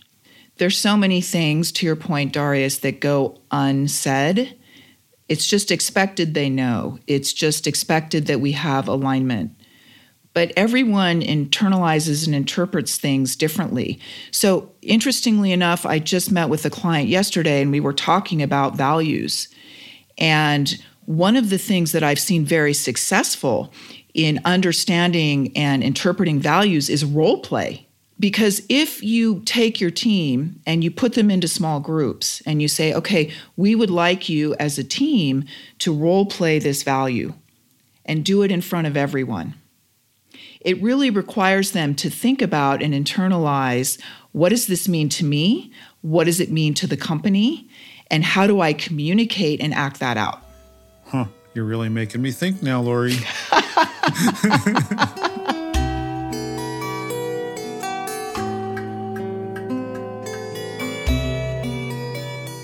there's 0.62 0.78
so 0.78 0.96
many 0.96 1.22
things, 1.22 1.72
to 1.72 1.88
your 1.88 1.96
point, 1.96 2.34
Darius, 2.34 2.78
that 2.78 3.00
go 3.00 3.40
unsaid. 3.50 4.56
It's 5.32 5.48
just 5.48 5.72
expected 5.72 6.34
they 6.34 6.50
know. 6.50 7.00
It's 7.08 7.32
just 7.32 7.66
expected 7.66 8.26
that 8.26 8.42
we 8.42 8.52
have 8.52 8.90
alignment. 8.90 9.56
But 10.34 10.52
everyone 10.58 11.22
internalizes 11.22 12.26
and 12.26 12.36
interprets 12.36 12.98
things 12.98 13.38
differently. 13.38 13.98
So, 14.32 14.74
interestingly 14.82 15.54
enough, 15.54 15.86
I 15.86 16.00
just 16.00 16.34
met 16.34 16.50
with 16.50 16.66
a 16.66 16.70
client 16.70 17.08
yesterday 17.08 17.62
and 17.62 17.72
we 17.72 17.80
were 17.80 17.94
talking 17.94 18.42
about 18.42 18.76
values. 18.76 19.48
And 20.18 20.78
one 21.06 21.38
of 21.38 21.50
the 21.50 21.58
things 21.58 21.94
that 21.94 22.04
I've 22.04 22.20
seen 22.20 22.44
very 22.44 22.74
successful 22.74 23.72
in 24.14 24.42
understanding 24.44 25.56
and 25.56 25.82
interpreting 25.82 26.42
values 26.42 26.90
is 26.90 27.06
role 27.06 27.40
play. 27.40 27.88
Because 28.22 28.62
if 28.70 29.02
you 29.02 29.42
take 29.46 29.82
your 29.82 29.90
team 29.90 30.62
and 30.68 30.84
you 30.84 30.92
put 30.92 31.16
them 31.16 31.32
into 31.32 31.48
small 31.48 31.80
groups 31.80 32.40
and 32.46 32.62
you 32.62 32.68
say, 32.68 32.94
okay, 32.94 33.32
we 33.58 33.74
would 33.74 33.90
like 33.90 34.30
you 34.30 34.54
as 34.60 34.78
a 34.78 34.84
team 34.84 35.44
to 35.80 35.92
role 35.92 36.28
play 36.28 36.60
this 36.60 36.84
value 36.84 37.34
and 38.06 38.24
do 38.24 38.44
it 38.44 38.52
in 38.52 38.62
front 38.62 38.86
of 38.86 38.96
everyone, 38.96 39.56
it 40.60 40.80
really 40.84 41.10
requires 41.10 41.72
them 41.72 41.96
to 41.96 42.12
think 42.12 42.44
about 42.44 42.84
and 42.84 42.94
internalize 42.94 44.00
what 44.34 44.50
does 44.50 44.68
this 44.68 44.88
mean 44.88 45.10
to 45.10 45.26
me? 45.26 45.72
What 46.02 46.26
does 46.26 46.40
it 46.40 46.52
mean 46.52 46.76
to 46.76 46.86
the 46.86 46.98
company? 46.98 47.68
And 48.12 48.24
how 48.24 48.46
do 48.46 48.62
I 48.62 48.74
communicate 48.74 49.60
and 49.62 49.74
act 49.74 50.00
that 50.00 50.18
out? 50.18 50.44
Huh. 51.06 51.26
You're 51.56 51.66
really 51.66 51.90
making 51.90 52.22
me 52.22 52.32
think 52.32 52.62
now, 52.62 52.82
Laurie. 52.82 53.18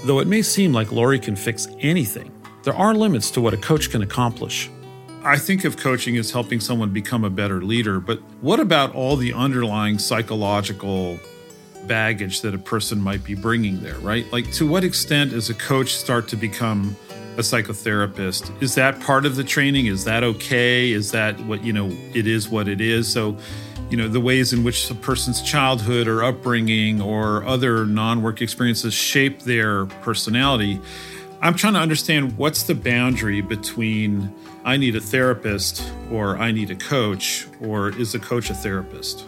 Though 0.08 0.20
it 0.20 0.28
may 0.28 0.42
seem 0.42 0.72
like 0.72 0.94
Laurie 0.94 1.20
can 1.20 1.36
fix 1.36 1.68
anything, 1.82 2.32
there 2.64 2.74
are 2.74 2.96
limits 2.96 3.30
to 3.32 3.42
what 3.42 3.54
a 3.54 3.58
coach 3.58 3.90
can 3.92 4.02
accomplish. 4.04 4.70
I 5.22 5.38
think 5.38 5.66
of 5.66 5.76
coaching 5.76 6.16
as 6.16 6.32
helping 6.32 6.62
someone 6.62 6.94
become 6.94 7.26
a 7.26 7.30
better 7.30 7.62
leader, 7.62 8.00
but 8.00 8.22
what 8.40 8.62
about 8.62 8.96
all 8.96 9.18
the 9.18 9.34
underlying 9.34 10.00
psychological 10.00 11.20
baggage 11.88 12.40
that 12.40 12.56
a 12.56 12.58
person 12.58 13.02
might 13.02 13.22
be 13.26 13.36
bringing 13.36 13.82
there, 13.82 14.00
right? 14.00 14.26
Like, 14.32 14.50
to 14.54 14.66
what 14.66 14.86
extent 14.86 15.32
does 15.32 15.50
a 15.50 15.54
coach 15.54 15.94
start 15.94 16.30
to 16.30 16.38
become 16.38 16.96
a 17.36 17.42
psychotherapist? 17.42 18.50
Is 18.64 18.76
that 18.76 19.02
part 19.02 19.26
of 19.26 19.36
the 19.36 19.44
training? 19.44 19.88
Is 19.88 20.06
that 20.06 20.24
okay? 20.24 20.90
Is 20.90 21.12
that 21.12 21.38
what, 21.42 21.66
you 21.66 21.74
know, 21.74 21.90
it 22.14 22.28
is 22.28 22.48
what 22.48 22.70
it 22.70 22.80
is? 22.80 23.12
So, 23.12 23.38
you 23.90 23.98
know 23.98 24.08
the 24.08 24.20
ways 24.20 24.54
in 24.54 24.64
which 24.64 24.90
a 24.90 24.96
person's 24.96 25.42
childhood 25.42 26.08
or 26.08 26.24
upbringing 26.24 27.02
or 27.02 27.46
other 27.46 27.86
non-work 27.86 28.42
experiences 28.42 28.94
shape 28.94 29.42
their 29.42 29.86
personality. 29.86 30.80
I'm 31.42 31.54
trying 31.54 31.74
to 31.74 31.80
understand 31.80 32.38
what's 32.38 32.64
the 32.64 32.76
boundary 32.76 33.42
between 33.42 34.34
i 34.66 34.76
need 34.76 34.96
a 34.96 35.00
therapist 35.00 35.84
or 36.12 36.38
i 36.38 36.52
need 36.52 36.72
a 36.72 36.76
coach 36.76 37.48
or 37.62 37.90
is 37.98 38.16
a 38.16 38.20
coach 38.20 38.50
a 38.50 38.54
therapist? 38.54 39.26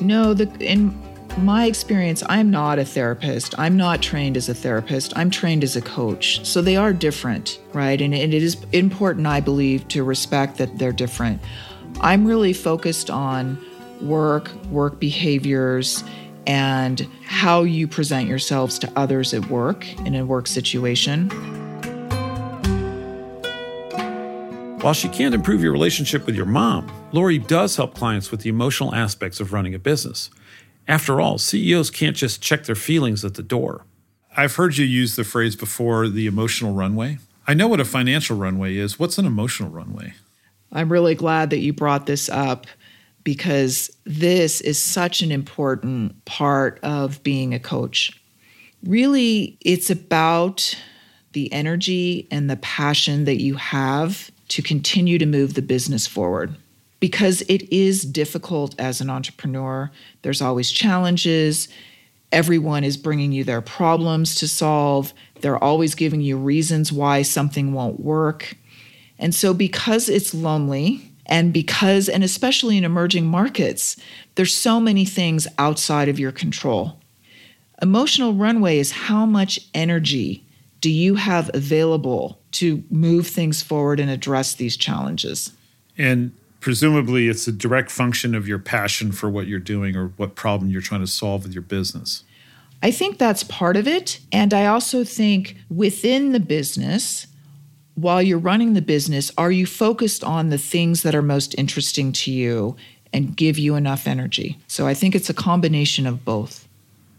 No 0.00 0.34
the 0.34 0.48
in 0.60 1.02
my 1.38 1.64
experience 1.64 2.22
i'm 2.28 2.50
not 2.50 2.78
a 2.78 2.84
therapist. 2.84 3.58
I'm 3.58 3.76
not 3.76 4.02
trained 4.02 4.36
as 4.36 4.48
a 4.48 4.54
therapist. 4.54 5.12
I'm 5.16 5.30
trained 5.30 5.64
as 5.64 5.74
a 5.76 5.82
coach. 5.82 6.46
So 6.46 6.62
they 6.62 6.76
are 6.76 6.92
different 6.92 7.58
right? 7.72 8.00
And 8.00 8.14
it 8.14 8.32
is 8.34 8.56
important 8.72 9.26
i 9.26 9.40
believe 9.40 9.88
to 9.88 10.04
respect 10.04 10.58
that 10.58 10.78
they're 10.78 10.92
different. 10.92 11.40
I'm 12.00 12.26
really 12.26 12.52
focused 12.52 13.10
on 13.10 13.58
work, 14.02 14.50
work 14.70 15.00
behaviors, 15.00 16.04
and 16.46 17.08
how 17.24 17.62
you 17.62 17.88
present 17.88 18.28
yourselves 18.28 18.78
to 18.78 18.92
others 18.96 19.34
at 19.34 19.48
work 19.50 19.86
in 20.00 20.14
a 20.14 20.24
work 20.24 20.46
situation. 20.46 21.28
While 24.80 24.94
she 24.94 25.08
can't 25.08 25.34
improve 25.34 25.62
your 25.62 25.72
relationship 25.72 26.26
with 26.26 26.36
your 26.36 26.46
mom, 26.46 26.88
Laurie 27.10 27.38
does 27.38 27.74
help 27.74 27.94
clients 27.94 28.30
with 28.30 28.42
the 28.42 28.50
emotional 28.50 28.94
aspects 28.94 29.40
of 29.40 29.52
running 29.52 29.74
a 29.74 29.80
business. 29.80 30.30
After 30.86 31.20
all, 31.20 31.38
CEOs 31.38 31.90
can't 31.90 32.16
just 32.16 32.40
check 32.40 32.64
their 32.64 32.76
feelings 32.76 33.24
at 33.24 33.34
the 33.34 33.42
door. 33.42 33.84
I've 34.36 34.54
heard 34.54 34.76
you 34.76 34.84
use 34.84 35.16
the 35.16 35.24
phrase 35.24 35.56
before 35.56 36.08
the 36.08 36.26
emotional 36.26 36.72
runway. 36.72 37.18
I 37.48 37.54
know 37.54 37.66
what 37.66 37.80
a 37.80 37.84
financial 37.84 38.36
runway 38.36 38.76
is. 38.76 38.98
What's 38.98 39.18
an 39.18 39.26
emotional 39.26 39.70
runway? 39.70 40.14
I'm 40.70 40.92
really 40.92 41.14
glad 41.14 41.50
that 41.50 41.58
you 41.58 41.72
brought 41.72 42.06
this 42.06 42.28
up 42.28 42.66
because 43.26 43.90
this 44.04 44.60
is 44.60 44.80
such 44.80 45.20
an 45.20 45.32
important 45.32 46.24
part 46.26 46.78
of 46.84 47.20
being 47.24 47.54
a 47.54 47.58
coach. 47.58 48.22
Really, 48.84 49.58
it's 49.62 49.90
about 49.90 50.78
the 51.32 51.52
energy 51.52 52.28
and 52.30 52.48
the 52.48 52.56
passion 52.58 53.24
that 53.24 53.42
you 53.42 53.56
have 53.56 54.30
to 54.50 54.62
continue 54.62 55.18
to 55.18 55.26
move 55.26 55.54
the 55.54 55.60
business 55.60 56.06
forward. 56.06 56.54
Because 57.00 57.42
it 57.48 57.68
is 57.72 58.02
difficult 58.02 58.78
as 58.78 59.00
an 59.00 59.10
entrepreneur, 59.10 59.90
there's 60.22 60.40
always 60.40 60.70
challenges. 60.70 61.66
Everyone 62.30 62.84
is 62.84 62.96
bringing 62.96 63.32
you 63.32 63.42
their 63.42 63.60
problems 63.60 64.36
to 64.36 64.46
solve. 64.46 65.12
They're 65.40 65.62
always 65.62 65.96
giving 65.96 66.20
you 66.20 66.36
reasons 66.36 66.92
why 66.92 67.22
something 67.22 67.72
won't 67.72 67.98
work. 67.98 68.56
And 69.18 69.34
so, 69.34 69.52
because 69.52 70.08
it's 70.08 70.32
lonely, 70.32 71.10
and 71.26 71.52
because, 71.52 72.08
and 72.08 72.24
especially 72.24 72.76
in 72.76 72.84
emerging 72.84 73.26
markets, 73.26 73.96
there's 74.36 74.54
so 74.54 74.80
many 74.80 75.04
things 75.04 75.46
outside 75.58 76.08
of 76.08 76.18
your 76.18 76.32
control. 76.32 76.98
Emotional 77.82 78.32
runway 78.32 78.78
is 78.78 78.92
how 78.92 79.26
much 79.26 79.60
energy 79.74 80.44
do 80.80 80.90
you 80.90 81.16
have 81.16 81.50
available 81.52 82.38
to 82.52 82.82
move 82.90 83.26
things 83.26 83.62
forward 83.62 84.00
and 84.00 84.08
address 84.10 84.54
these 84.54 84.76
challenges? 84.76 85.52
And 85.98 86.32
presumably, 86.60 87.28
it's 87.28 87.46
a 87.46 87.52
direct 87.52 87.90
function 87.90 88.34
of 88.34 88.48
your 88.48 88.58
passion 88.58 89.12
for 89.12 89.28
what 89.28 89.46
you're 89.46 89.58
doing 89.58 89.96
or 89.96 90.08
what 90.16 90.36
problem 90.36 90.70
you're 90.70 90.80
trying 90.80 91.00
to 91.00 91.06
solve 91.06 91.42
with 91.42 91.52
your 91.52 91.62
business. 91.62 92.22
I 92.82 92.90
think 92.90 93.18
that's 93.18 93.42
part 93.42 93.76
of 93.76 93.88
it. 93.88 94.20
And 94.30 94.54
I 94.54 94.66
also 94.66 95.02
think 95.02 95.56
within 95.70 96.32
the 96.32 96.40
business, 96.40 97.26
while 97.96 98.22
you're 98.22 98.38
running 98.38 98.74
the 98.74 98.82
business, 98.82 99.32
are 99.36 99.50
you 99.50 99.66
focused 99.66 100.22
on 100.22 100.50
the 100.50 100.58
things 100.58 101.02
that 101.02 101.14
are 101.14 101.22
most 101.22 101.54
interesting 101.58 102.12
to 102.12 102.30
you 102.30 102.76
and 103.12 103.36
give 103.36 103.58
you 103.58 103.74
enough 103.74 104.06
energy? 104.06 104.58
So 104.68 104.86
I 104.86 104.94
think 104.94 105.14
it's 105.14 105.30
a 105.30 105.34
combination 105.34 106.06
of 106.06 106.24
both. 106.24 106.68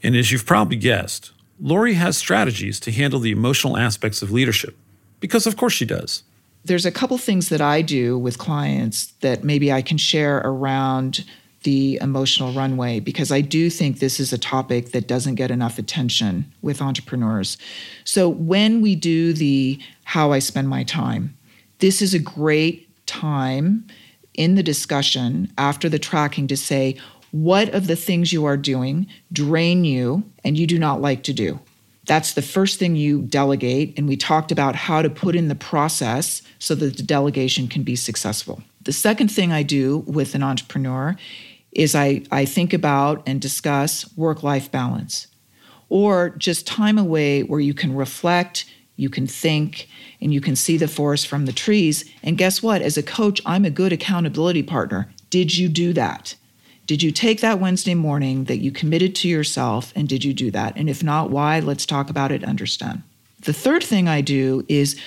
And 0.03 0.15
as 0.15 0.31
you've 0.31 0.45
probably 0.45 0.77
guessed, 0.77 1.31
Laurie 1.59 1.95
has 1.95 2.15
strategies 2.15 2.79
to 2.81 2.91
handle 2.91 3.19
the 3.19 3.31
emotional 3.31 3.75
aspects 3.75 4.21
of 4.21 4.31
leadership, 4.31 4.77
because 5.19 5.47
of 5.47 5.57
course 5.57 5.73
she 5.73 5.85
does. 5.85 6.21
There's 6.63 6.85
a 6.85 6.91
couple 6.91 7.17
things 7.17 7.49
that 7.49 7.61
I 7.61 7.81
do 7.81 8.17
with 8.17 8.37
clients 8.37 9.07
that 9.21 9.43
maybe 9.43 9.71
I 9.71 9.81
can 9.81 9.97
share 9.97 10.37
around 10.39 11.25
the 11.63 11.97
emotional 12.01 12.53
runway 12.53 12.99
because 12.99 13.31
I 13.31 13.41
do 13.41 13.69
think 13.69 13.99
this 13.99 14.19
is 14.19 14.31
a 14.31 14.37
topic 14.37 14.91
that 14.91 15.07
doesn't 15.07 15.35
get 15.35 15.49
enough 15.49 15.79
attention 15.79 16.51
with 16.61 16.81
entrepreneurs. 16.81 17.57
So, 18.03 18.29
when 18.29 18.81
we 18.81 18.95
do 18.95 19.33
the 19.33 19.79
how 20.07 20.31
I 20.31 20.39
spend 20.39 20.69
my 20.69 20.85
time, 20.85 21.37
this 21.79 22.01
is 22.01 22.13
a 22.13 22.19
great 22.19 23.05
time 23.05 23.85
in 24.35 24.55
the 24.55 24.63
discussion 24.63 25.51
after 25.57 25.89
the 25.89 25.99
tracking 25.99 26.47
to 26.47 26.55
say, 26.55 26.95
what 27.31 27.67
of 27.73 27.87
the 27.87 27.95
things 27.97 28.31
you 28.31 28.45
are 28.45 28.55
doing 28.55 29.05
drain 29.33 29.83
you 29.83 30.23
and 30.45 30.57
you 30.57 30.65
do 30.65 30.79
not 30.79 31.01
like 31.01 31.23
to 31.23 31.33
do? 31.33 31.59
That's 32.05 32.35
the 32.35 32.41
first 32.41 32.79
thing 32.79 32.95
you 32.95 33.23
delegate. 33.23 33.95
And 33.97 34.07
we 34.07 34.15
talked 34.15 34.49
about 34.49 34.77
how 34.77 35.01
to 35.01 35.09
put 35.09 35.35
in 35.35 35.49
the 35.49 35.55
process 35.55 36.41
so 36.57 36.73
that 36.75 36.95
the 36.95 37.03
delegation 37.03 37.67
can 37.67 37.83
be 37.83 37.97
successful. 37.97 38.63
The 38.83 38.93
second 38.93 39.27
thing 39.27 39.51
I 39.51 39.61
do 39.61 40.05
with 40.07 40.35
an 40.35 40.41
entrepreneur 40.41 41.17
is 41.73 41.95
I, 41.95 42.23
I 42.31 42.45
think 42.45 42.71
about 42.71 43.23
and 43.27 43.41
discuss 43.41 44.09
work 44.15 44.41
life 44.41 44.71
balance 44.71 45.27
or 45.89 46.29
just 46.29 46.65
time 46.65 46.97
away 46.97 47.43
where 47.43 47.59
you 47.59 47.73
can 47.73 47.93
reflect, 47.93 48.65
you 48.97 49.09
can 49.09 49.27
think, 49.27 49.87
and 50.19 50.33
you 50.33 50.41
can 50.41 50.55
see 50.55 50.75
the 50.75 50.87
forest 50.87 51.27
from 51.27 51.45
the 51.45 51.53
trees. 51.53 52.03
And 52.21 52.37
guess 52.37 52.61
what? 52.61 52.81
As 52.81 52.97
a 52.97 53.03
coach, 53.03 53.39
I'm 53.45 53.63
a 53.63 53.69
good 53.69 53.93
accountability 53.93 54.63
partner. 54.63 55.09
Did 55.29 55.55
you 55.57 55.69
do 55.69 55.93
that? 55.93 56.35
Did 56.87 57.03
you 57.03 57.11
take 57.11 57.41
that 57.41 57.59
Wednesday 57.59 57.95
morning 57.95 58.45
that 58.45 58.57
you 58.57 58.71
committed 58.71 59.13
to 59.15 59.27
yourself 59.27 59.93
and 59.95 60.07
did 60.07 60.23
you 60.23 60.33
do 60.33 60.49
that? 60.51 60.75
And 60.77 60.89
if 60.89 61.03
not, 61.03 61.29
why? 61.29 61.59
Let's 61.59 61.85
talk 61.85 62.09
about 62.09 62.31
it, 62.31 62.43
understand. 62.43 63.03
The 63.41 63.53
third 63.53 63.83
thing 63.83 64.07
I 64.07 64.21
do 64.21 64.65
is 64.67 64.99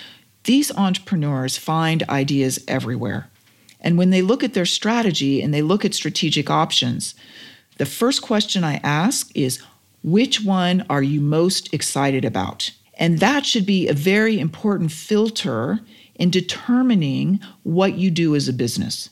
these 0.44 0.70
entrepreneurs 0.76 1.56
find 1.56 2.02
ideas 2.08 2.62
everywhere. 2.68 3.28
And 3.80 3.96
when 3.96 4.10
they 4.10 4.22
look 4.22 4.44
at 4.44 4.52
their 4.52 4.66
strategy 4.66 5.42
and 5.42 5.52
they 5.54 5.62
look 5.62 5.84
at 5.84 5.94
strategic 5.94 6.50
options, 6.50 7.14
the 7.78 7.86
first 7.86 8.20
question 8.20 8.62
I 8.62 8.74
ask 8.82 9.34
is 9.34 9.62
which 10.02 10.44
one 10.44 10.84
are 10.90 11.02
you 11.02 11.20
most 11.20 11.72
excited 11.72 12.26
about? 12.26 12.72
And 13.00 13.18
that 13.18 13.46
should 13.46 13.64
be 13.64 13.88
a 13.88 13.94
very 13.94 14.38
important 14.38 14.92
filter 14.92 15.80
in 16.14 16.30
determining 16.30 17.40
what 17.62 17.94
you 17.94 18.10
do 18.10 18.36
as 18.36 18.46
a 18.46 18.52
business. 18.52 19.08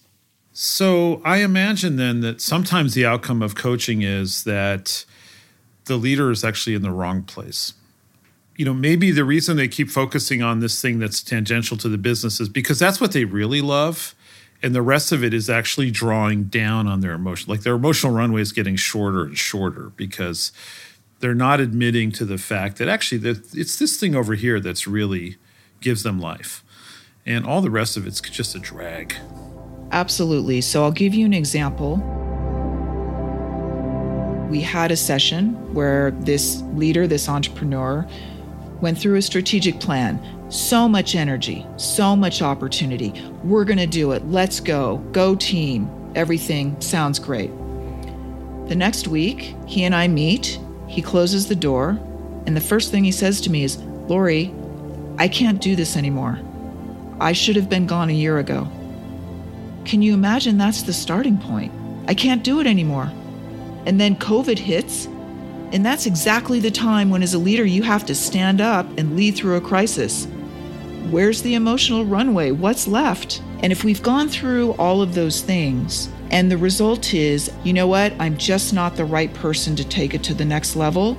So 0.53 1.23
I 1.25 1.39
imagine 1.39 1.97
then 1.97 2.21
that 2.21 2.43
sometimes 2.43 2.93
the 2.93 3.07
outcome 3.07 3.43
of 3.43 3.55
coaching 3.55 4.03
is 4.03 4.45
that 4.45 5.07
the 5.87 5.97
leader 5.97 6.31
is 6.31 6.45
actually 6.45 6.77
in 6.77 6.83
the 6.83 6.91
wrong 6.91 7.23
place. 7.23 7.73
You 8.57 8.67
know, 8.67 8.75
maybe 8.75 9.11
the 9.11 9.25
reason 9.25 9.57
they 9.57 9.69
keep 9.69 9.89
focusing 9.89 10.43
on 10.43 10.61
this 10.61 10.83
thing 10.83 10.99
that's 10.99 11.23
tangential 11.23 11.77
to 11.79 11.89
the 11.89 11.97
business 11.97 12.41
is 12.41 12.49
because 12.49 12.79
that's 12.79 13.01
what 13.01 13.13
they 13.13 13.25
really 13.25 13.63
love 13.63 14.15
and 14.63 14.75
the 14.75 14.83
rest 14.83 15.13
of 15.13 15.23
it 15.23 15.33
is 15.33 15.49
actually 15.49 15.91
drawing 15.91 16.45
down 16.45 16.87
on 16.87 17.01
their 17.01 17.13
emotion 17.13 17.51
like 17.51 17.63
their 17.63 17.75
emotional 17.75 18.13
runway 18.13 18.41
is 18.41 18.53
getting 18.53 18.77
shorter 18.77 19.23
and 19.23 19.39
shorter 19.39 19.93
because 19.97 20.53
they're 21.21 21.35
not 21.35 21.61
admitting 21.61 22.13
to 22.13 22.25
the 22.25 22.39
fact 22.39 22.79
that 22.79 22.89
actually 22.89 23.19
that 23.19 23.55
it's 23.55 23.79
this 23.79 23.99
thing 23.99 24.15
over 24.15 24.35
here 24.35 24.61
that's 24.61 24.87
really 24.87 25.37
gives 25.81 26.03
them 26.03 26.19
life 26.19 26.65
and 27.27 27.47
all 27.47 27.61
the 27.61 27.71
rest 27.71 27.97
of 27.97 28.07
it's 28.07 28.21
just 28.21 28.55
a 28.55 28.59
drag 28.59 29.15
absolutely 29.93 30.61
so 30.61 30.83
i'll 30.85 30.93
give 30.93 31.15
you 31.15 31.25
an 31.25 31.35
example 31.35 31.97
we 34.51 34.61
had 34.61 34.91
a 34.91 34.97
session 34.97 35.53
where 35.75 36.11
this 36.13 36.63
leader 36.73 37.07
this 37.07 37.29
entrepreneur 37.29 38.07
went 38.81 38.97
through 38.97 39.17
a 39.17 39.23
strategic 39.23 39.79
plan 39.81 40.21
so 40.49 40.89
much 40.89 41.15
energy, 41.15 41.67
so 41.77 42.17
much 42.17 42.43
opportunity. 42.43 43.13
We're 43.45 43.65
going 43.65 43.79
to 43.79 43.87
do 43.87 44.13
it. 44.13 44.27
Let's 44.27 44.61
go. 44.61 44.99
Go 45.13 45.35
team. 45.35 45.91
Everything 46.15 46.81
sounds 46.81 47.19
great. 47.19 47.51
The 48.69 48.75
next 48.75 49.09
week, 49.09 49.55
he 49.67 49.85
and 49.85 49.95
I 49.95 50.09
meet. 50.09 50.59
He 50.89 51.03
closes 51.03 51.47
the 51.47 51.55
door, 51.55 51.99
and 52.47 52.57
the 52.57 52.61
first 52.61 52.91
thing 52.91 53.05
he 53.05 53.13
says 53.13 53.41
to 53.43 53.51
me 53.51 53.63
is, 53.63 53.77
Laurie, 54.09 54.55
I 55.19 55.29
can't 55.29 55.61
do 55.61 55.77
this 55.77 55.97
anymore. 55.97 56.39
I 57.21 57.33
should 57.33 57.57
have 57.57 57.69
been 57.69 57.87
gone 57.87 58.09
a 58.09 58.15
year 58.15 58.39
ago. 58.39 58.67
Can 59.85 60.03
you 60.03 60.15
imagine 60.15 60.59
that's 60.59 60.83
the 60.83 60.93
starting 60.93 61.39
point? 61.39 61.73
I 62.07 62.15
can't 62.15 62.45
do 62.45 62.61
it 62.61 62.67
anymore. 62.67 63.13
And 63.87 64.01
then 64.01 64.17
COVID 64.17 64.59
hits, 64.59 65.07
and 65.73 65.85
that's 65.85 66.07
exactly 66.07 66.61
the 66.61 66.71
time 66.71 67.11
when, 67.11 67.23
as 67.23 67.35
a 67.35 67.39
leader, 67.39 67.65
you 67.65 67.83
have 67.83 68.07
to 68.07 68.15
stand 68.15 68.61
up 68.61 68.87
and 68.99 69.17
lead 69.17 69.37
through 69.37 69.57
a 69.57 69.61
crisis. 69.61 70.27
Where's 71.11 71.43
the 71.43 71.55
emotional 71.55 72.05
runway? 72.05 72.51
What's 72.51 72.89
left? 72.89 73.43
And 73.63 73.73
if 73.73 73.85
we've 73.85 74.03
gone 74.03 74.29
through 74.29 74.73
all 74.73 75.03
of 75.03 75.15
those 75.15 75.43
things, 75.43 76.09
and 76.31 76.51
the 76.51 76.59
result 76.59 77.15
is, 77.15 77.51
you 77.65 77.73
know 77.73 77.87
what, 77.87 78.13
I'm 78.19 78.37
just 78.37 78.73
not 78.73 78.97
the 78.97 79.05
right 79.05 79.33
person 79.35 79.77
to 79.77 79.85
take 79.85 80.15
it 80.15 80.23
to 80.25 80.35
the 80.35 80.45
next 80.45 80.77
level, 80.77 81.17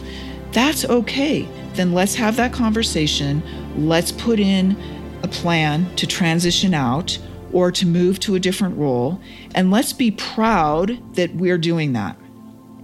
that's 0.52 0.86
okay. 0.86 1.48
Then 1.74 1.94
let's 1.94 2.16
have 2.16 2.36
that 2.38 2.54
conversation. 2.54 3.44
Let's 3.88 4.12
put 4.12 4.40
in 4.40 4.78
a 5.24 5.28
plan 5.28 5.94
to 5.96 6.08
transition 6.08 6.74
out 6.74 7.18
or 7.52 7.72
to 7.72 7.86
move 7.86 8.20
to 8.20 8.36
a 8.36 8.40
different 8.40 8.78
role. 8.78 9.20
And 9.56 9.72
let's 9.72 9.94
be 9.94 10.12
proud 10.12 11.00
that 11.16 11.34
we're 11.36 11.58
doing 11.58 11.94
that. 11.94 12.18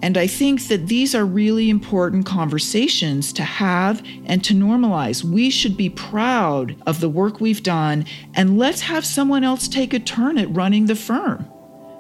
And 0.01 0.17
I 0.17 0.27
think 0.27 0.67
that 0.67 0.88
these 0.88 1.15
are 1.15 1.25
really 1.25 1.69
important 1.69 2.25
conversations 2.25 3.33
to 3.33 3.43
have 3.43 4.03
and 4.25 4.43
to 4.43 4.53
normalize. 4.53 5.23
We 5.23 5.49
should 5.49 5.77
be 5.77 5.89
proud 5.89 6.75
of 6.85 6.99
the 6.99 7.09
work 7.09 7.39
we've 7.39 7.63
done 7.63 8.05
and 8.35 8.57
let's 8.57 8.81
have 8.81 9.05
someone 9.05 9.43
else 9.43 9.67
take 9.67 9.93
a 9.93 9.99
turn 9.99 10.38
at 10.38 10.53
running 10.53 10.85
the 10.85 10.95
firm. 10.95 11.47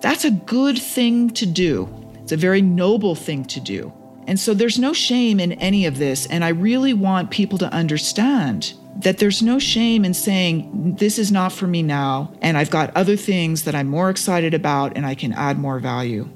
That's 0.01 0.25
a 0.25 0.31
good 0.31 0.77
thing 0.77 1.29
to 1.31 1.45
do. 1.45 1.89
It's 2.21 2.31
a 2.31 2.37
very 2.37 2.61
noble 2.61 3.15
thing 3.15 3.45
to 3.45 3.59
do. 3.59 3.93
And 4.27 4.39
so 4.39 4.53
there's 4.53 4.79
no 4.79 4.93
shame 4.93 5.39
in 5.39 5.53
any 5.53 5.85
of 5.85 5.97
this. 5.97 6.25
And 6.27 6.43
I 6.43 6.49
really 6.49 6.93
want 6.93 7.31
people 7.31 7.57
to 7.59 7.71
understand 7.71 8.73
that 8.97 9.17
there's 9.17 9.41
no 9.41 9.59
shame 9.59 10.05
in 10.05 10.13
saying, 10.13 10.95
This 10.97 11.19
is 11.19 11.31
not 11.31 11.51
for 11.51 11.67
me 11.67 11.83
now, 11.83 12.33
and 12.41 12.57
I've 12.57 12.69
got 12.69 12.95
other 12.95 13.15
things 13.15 13.63
that 13.63 13.75
I'm 13.75 13.87
more 13.87 14.09
excited 14.09 14.53
about 14.53 14.95
and 14.95 15.05
I 15.05 15.15
can 15.15 15.33
add 15.33 15.59
more 15.59 15.79
value. 15.79 16.29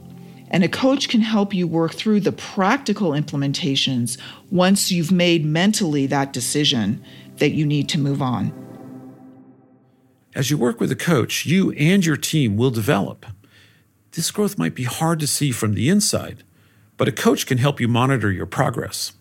And 0.52 0.64
a 0.64 0.70
coach 0.70 1.10
can 1.10 1.22
help 1.22 1.54
you 1.54 1.68
work 1.68 1.94
through 1.94 2.22
the 2.22 2.32
practical 2.32 3.12
implementations 3.12 4.18
once 4.52 4.92
you've 4.92 5.12
made 5.12 5.46
mentally 5.46 6.08
that 6.08 6.34
decision 6.34 7.04
that 7.38 7.52
you 7.52 7.66
need 7.66 7.88
to 7.90 8.00
move 8.00 8.22
on. 8.22 8.52
As 10.36 10.50
you 10.50 10.58
work 10.58 10.80
with 10.80 10.92
a 10.92 10.96
coach, 10.96 11.46
you 11.46 11.72
and 11.74 12.06
your 12.06 12.18
team 12.18 12.58
will 12.58 12.72
develop. 12.72 13.26
This 14.12 14.32
growth 14.32 14.58
might 14.58 14.76
be 14.76 14.84
hard 14.84 15.20
to 15.20 15.28
see 15.28 15.52
from 15.52 15.74
the 15.74 15.90
inside, 15.90 16.44
but 16.98 17.08
a 17.08 17.12
coach 17.12 17.46
can 17.46 17.60
help 17.60 17.80
you 17.80 17.88
monitor 17.88 18.32
your 18.32 18.46
progress. 18.46 19.14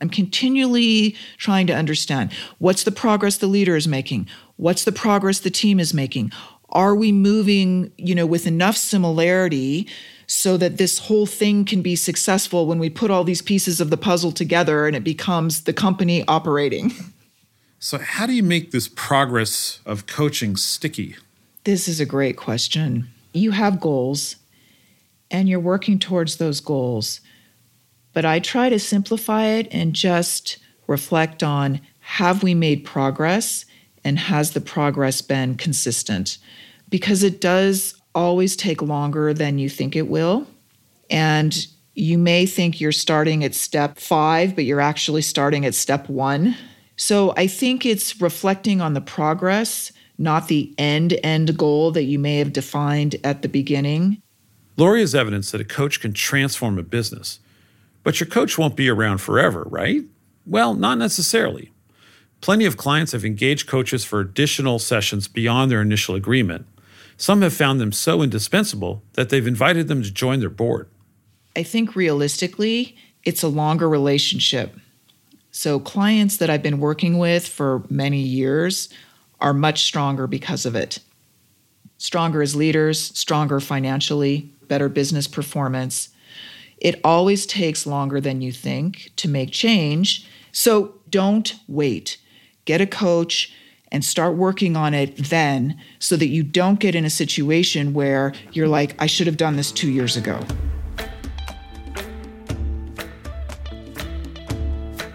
I'm 0.00 0.10
continually 0.10 1.16
trying 1.38 1.66
to 1.68 1.74
understand 1.74 2.32
what's 2.58 2.84
the 2.84 2.90
progress 2.90 3.38
the 3.38 3.46
leader 3.46 3.76
is 3.76 3.88
making? 3.88 4.28
What's 4.56 4.84
the 4.84 4.92
progress 4.92 5.40
the 5.40 5.50
team 5.50 5.80
is 5.80 5.94
making? 5.94 6.32
Are 6.70 6.94
we 6.94 7.12
moving, 7.12 7.92
you 7.96 8.14
know, 8.14 8.26
with 8.26 8.46
enough 8.46 8.76
similarity 8.76 9.88
so 10.26 10.56
that 10.56 10.76
this 10.76 10.98
whole 10.98 11.24
thing 11.24 11.64
can 11.64 11.80
be 11.80 11.96
successful 11.96 12.66
when 12.66 12.78
we 12.78 12.90
put 12.90 13.10
all 13.10 13.24
these 13.24 13.40
pieces 13.40 13.80
of 13.80 13.90
the 13.90 13.96
puzzle 13.96 14.32
together 14.32 14.86
and 14.86 14.96
it 14.96 15.04
becomes 15.04 15.62
the 15.62 15.72
company 15.72 16.24
operating. 16.28 16.92
So, 17.78 17.98
how 17.98 18.26
do 18.26 18.32
you 18.32 18.42
make 18.42 18.70
this 18.70 18.88
progress 18.88 19.80
of 19.86 20.06
coaching 20.06 20.56
sticky? 20.56 21.16
This 21.64 21.86
is 21.86 22.00
a 22.00 22.06
great 22.06 22.36
question. 22.36 23.08
You 23.36 23.50
have 23.50 23.80
goals 23.80 24.36
and 25.30 25.48
you're 25.48 25.60
working 25.60 25.98
towards 25.98 26.36
those 26.36 26.60
goals. 26.60 27.20
But 28.12 28.24
I 28.24 28.38
try 28.38 28.68
to 28.68 28.78
simplify 28.78 29.44
it 29.44 29.68
and 29.70 29.92
just 29.92 30.58
reflect 30.86 31.42
on 31.42 31.80
have 32.00 32.42
we 32.42 32.54
made 32.54 32.84
progress 32.84 33.64
and 34.04 34.18
has 34.18 34.52
the 34.52 34.60
progress 34.60 35.20
been 35.20 35.56
consistent? 35.56 36.38
Because 36.88 37.22
it 37.22 37.40
does 37.40 38.00
always 38.14 38.56
take 38.56 38.80
longer 38.80 39.34
than 39.34 39.58
you 39.58 39.68
think 39.68 39.96
it 39.96 40.08
will. 40.08 40.46
And 41.10 41.66
you 41.94 42.16
may 42.16 42.46
think 42.46 42.80
you're 42.80 42.92
starting 42.92 43.44
at 43.44 43.54
step 43.54 43.98
five, 43.98 44.54
but 44.54 44.64
you're 44.64 44.80
actually 44.80 45.22
starting 45.22 45.66
at 45.66 45.74
step 45.74 46.08
one. 46.08 46.56
So 46.96 47.34
I 47.36 47.46
think 47.46 47.84
it's 47.84 48.20
reflecting 48.20 48.80
on 48.80 48.94
the 48.94 49.00
progress, 49.00 49.92
not 50.18 50.48
the 50.48 50.74
end 50.78 51.18
end 51.22 51.56
goal 51.56 51.90
that 51.92 52.04
you 52.04 52.18
may 52.18 52.38
have 52.38 52.52
defined 52.52 53.16
at 53.24 53.42
the 53.42 53.48
beginning. 53.48 54.22
Laurie 54.76 55.02
is 55.02 55.14
evidence 55.14 55.50
that 55.50 55.60
a 55.60 55.64
coach 55.64 56.00
can 56.00 56.12
transform 56.12 56.78
a 56.78 56.82
business. 56.82 57.40
But 58.02 58.20
your 58.20 58.28
coach 58.28 58.56
won't 58.56 58.76
be 58.76 58.88
around 58.88 59.18
forever, 59.18 59.64
right? 59.66 60.02
Well, 60.46 60.74
not 60.74 60.98
necessarily. 60.98 61.72
Plenty 62.40 62.66
of 62.66 62.76
clients 62.76 63.12
have 63.12 63.24
engaged 63.24 63.66
coaches 63.66 64.04
for 64.04 64.20
additional 64.20 64.78
sessions 64.78 65.26
beyond 65.26 65.70
their 65.70 65.82
initial 65.82 66.14
agreement. 66.14 66.66
Some 67.16 67.42
have 67.42 67.54
found 67.54 67.80
them 67.80 67.92
so 67.92 68.22
indispensable 68.22 69.02
that 69.14 69.30
they've 69.30 69.46
invited 69.46 69.88
them 69.88 70.02
to 70.02 70.12
join 70.12 70.40
their 70.40 70.50
board. 70.50 70.88
I 71.56 71.62
think 71.62 71.96
realistically, 71.96 72.96
it's 73.24 73.42
a 73.42 73.48
longer 73.48 73.88
relationship. 73.88 74.76
So, 75.50 75.80
clients 75.80 76.36
that 76.36 76.50
I've 76.50 76.62
been 76.62 76.78
working 76.78 77.16
with 77.16 77.48
for 77.48 77.82
many 77.88 78.20
years 78.20 78.90
are 79.40 79.54
much 79.54 79.82
stronger 79.82 80.26
because 80.26 80.66
of 80.66 80.74
it. 80.74 80.98
Stronger 81.98 82.42
as 82.42 82.54
leaders, 82.54 83.00
stronger 83.18 83.60
financially, 83.60 84.50
better 84.68 84.88
business 84.88 85.26
performance. 85.26 86.10
It 86.78 87.00
always 87.02 87.46
takes 87.46 87.86
longer 87.86 88.20
than 88.20 88.42
you 88.42 88.52
think 88.52 89.10
to 89.16 89.28
make 89.28 89.50
change. 89.50 90.28
So 90.52 90.94
don't 91.08 91.54
wait. 91.68 92.18
Get 92.64 92.80
a 92.80 92.86
coach 92.86 93.52
and 93.92 94.04
start 94.04 94.36
working 94.36 94.76
on 94.76 94.92
it 94.94 95.16
then 95.16 95.80
so 95.98 96.16
that 96.16 96.26
you 96.26 96.42
don't 96.42 96.80
get 96.80 96.94
in 96.94 97.04
a 97.04 97.10
situation 97.10 97.94
where 97.94 98.32
you're 98.52 98.68
like, 98.68 98.94
I 99.00 99.06
should 99.06 99.26
have 99.26 99.36
done 99.36 99.56
this 99.56 99.70
two 99.70 99.90
years 99.90 100.16
ago. 100.16 100.40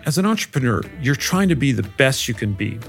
As 0.06 0.18
an 0.18 0.26
entrepreneur, 0.26 0.82
you're 1.02 1.16
trying 1.16 1.50
to 1.50 1.56
be 1.56 1.72
the 1.72 1.84
best 1.84 2.28
you 2.28 2.34
can 2.34 2.54
be. 2.54 2.80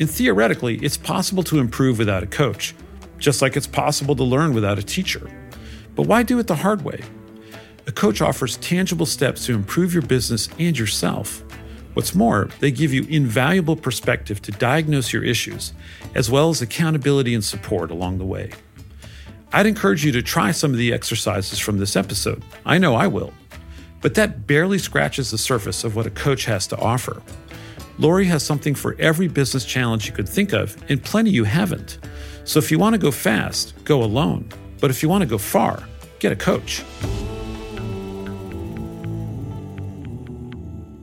And 0.00 0.10
theoretically, 0.10 0.78
it's 0.78 0.96
possible 0.96 1.42
to 1.44 1.58
improve 1.58 1.98
without 1.98 2.22
a 2.22 2.26
coach, 2.26 2.74
just 3.18 3.42
like 3.42 3.56
it's 3.56 3.66
possible 3.66 4.16
to 4.16 4.24
learn 4.24 4.54
without 4.54 4.78
a 4.78 4.82
teacher. 4.82 5.30
But 5.94 6.06
why 6.06 6.22
do 6.22 6.38
it 6.38 6.46
the 6.46 6.56
hard 6.56 6.82
way? 6.82 7.02
A 7.86 7.92
coach 7.92 8.22
offers 8.22 8.56
tangible 8.56 9.04
steps 9.04 9.44
to 9.46 9.54
improve 9.54 9.92
your 9.92 10.02
business 10.02 10.48
and 10.58 10.78
yourself. 10.78 11.44
What's 11.92 12.14
more, 12.14 12.48
they 12.60 12.70
give 12.70 12.94
you 12.94 13.04
invaluable 13.10 13.76
perspective 13.76 14.40
to 14.42 14.52
diagnose 14.52 15.12
your 15.12 15.24
issues, 15.24 15.74
as 16.14 16.30
well 16.30 16.48
as 16.48 16.62
accountability 16.62 17.34
and 17.34 17.44
support 17.44 17.90
along 17.90 18.18
the 18.18 18.24
way. 18.24 18.52
I'd 19.52 19.66
encourage 19.66 20.04
you 20.04 20.12
to 20.12 20.22
try 20.22 20.52
some 20.52 20.70
of 20.70 20.78
the 20.78 20.92
exercises 20.92 21.58
from 21.58 21.78
this 21.78 21.96
episode. 21.96 22.42
I 22.64 22.78
know 22.78 22.94
I 22.94 23.08
will. 23.08 23.34
But 24.00 24.14
that 24.14 24.46
barely 24.46 24.78
scratches 24.78 25.30
the 25.30 25.38
surface 25.38 25.84
of 25.84 25.94
what 25.94 26.06
a 26.06 26.10
coach 26.10 26.46
has 26.46 26.66
to 26.68 26.78
offer. 26.78 27.20
Laurie 28.00 28.24
has 28.24 28.42
something 28.42 28.74
for 28.74 28.96
every 28.98 29.28
business 29.28 29.62
challenge 29.62 30.06
you 30.06 30.12
could 30.14 30.28
think 30.28 30.54
of, 30.54 30.74
and 30.88 31.04
plenty 31.04 31.28
you 31.28 31.44
haven't. 31.44 31.98
So 32.44 32.58
if 32.58 32.70
you 32.70 32.78
want 32.78 32.94
to 32.94 32.98
go 32.98 33.10
fast, 33.10 33.74
go 33.84 34.02
alone. 34.02 34.48
But 34.80 34.90
if 34.90 35.02
you 35.02 35.10
want 35.10 35.20
to 35.20 35.28
go 35.28 35.36
far, 35.36 35.86
get 36.18 36.32
a 36.32 36.36
coach. 36.36 36.82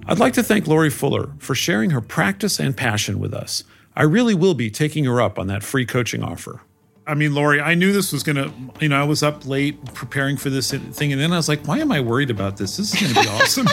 I'd 0.07 0.17
like 0.17 0.33
to 0.33 0.43
thank 0.43 0.65
Laurie 0.65 0.89
Fuller 0.89 1.29
for 1.38 1.53
sharing 1.53 1.91
her 1.91 2.01
practice 2.01 2.60
and 2.60 2.75
passion 2.75 3.19
with 3.19 3.33
us. 3.33 3.63
I 3.95 4.01
really 4.01 4.33
will 4.33 4.55
be 4.55 4.71
taking 4.71 5.05
her 5.05 5.21
up 5.21 5.38
on 5.38 5.45
that 5.47 5.62
free 5.63 5.86
coaching 5.86 6.23
offer. 6.23 6.62
I 7.05 7.13
mean, 7.13 7.36
Laurie, 7.36 7.62
I 7.62 7.75
knew 7.75 7.93
this 7.93 8.12
was 8.12 8.23
going 8.23 8.36
to, 8.36 8.51
you 8.81 8.89
know, 8.89 8.99
I 8.99 9.05
was 9.05 9.23
up 9.23 9.45
late 9.45 9.93
preparing 9.93 10.36
for 10.36 10.49
this 10.49 10.71
thing. 10.71 11.13
And 11.13 11.21
then 11.21 11.31
I 11.31 11.38
was 11.38 11.47
like, 11.47 11.65
why 11.67 11.77
am 11.79 11.91
I 11.91 12.01
worried 12.01 12.29
about 12.29 12.57
this? 12.57 12.75
This 12.77 12.93
is 12.93 12.99
going 12.99 13.13
to 13.13 13.21
be 13.21 13.27
awesome. 13.29 13.67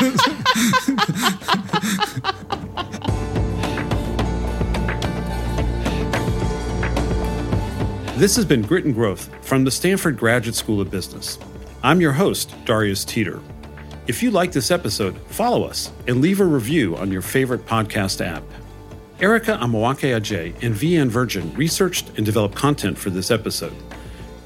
this 8.16 8.36
has 8.36 8.44
been 8.44 8.62
Grit 8.62 8.84
and 8.84 8.94
Growth 8.94 9.28
from 9.44 9.64
the 9.64 9.70
Stanford 9.72 10.16
Graduate 10.16 10.54
School 10.54 10.80
of 10.80 10.88
Business. 10.88 11.36
I'm 11.82 12.00
your 12.00 12.12
host, 12.12 12.54
Darius 12.64 13.04
Teeter. 13.04 13.40
If 14.06 14.22
you 14.22 14.30
like 14.30 14.52
this 14.52 14.70
episode, 14.70 15.18
follow 15.28 15.64
us 15.64 15.90
and 16.06 16.20
leave 16.20 16.40
a 16.40 16.44
review 16.44 16.96
on 16.96 17.10
your 17.10 17.22
favorite 17.22 17.66
podcast 17.66 18.24
app. 18.24 18.44
Erica 19.18 19.58
Amoako-Agyei 19.60 20.62
and 20.62 20.74
VN 20.76 21.08
Virgin 21.08 21.52
researched 21.54 22.10
and 22.16 22.24
developed 22.24 22.54
content 22.54 22.96
for 22.96 23.10
this 23.10 23.32
episode. 23.32 23.74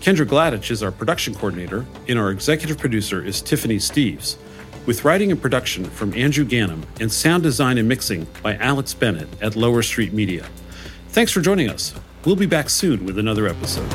Kendra 0.01 0.27
Gladych 0.27 0.71
is 0.71 0.83
our 0.83 0.93
production 0.93 1.35
coordinator, 1.35 1.85
and 2.07 2.19
our 2.19 2.31
executive 2.31 2.79
producer 2.79 3.23
is 3.23 3.43
Tiffany 3.43 3.77
Steeves, 3.77 4.39
with 4.87 5.05
writing 5.05 5.31
and 5.31 5.43
production 5.43 5.85
from 5.85 6.15
Andrew 6.15 6.47
Gannum 6.47 6.85
and 7.01 7.13
sound 7.13 7.43
design 7.43 7.77
and 7.77 7.89
mixing 7.89 8.27
by 8.43 8.57
Alex 8.57 8.95
Bennett 8.95 9.29
at 9.43 9.57
Lower 9.57 9.83
Street 9.83 10.15
Media. 10.15 10.47
Thanks 11.11 11.33
for 11.33 11.43
joining 11.43 11.69
us. 11.69 11.93
We'll 12.25 12.37
be 12.37 12.47
back 12.47 12.69
soon 12.69 13.05
with 13.05 13.19
another 13.19 13.47
episode. 13.47 13.89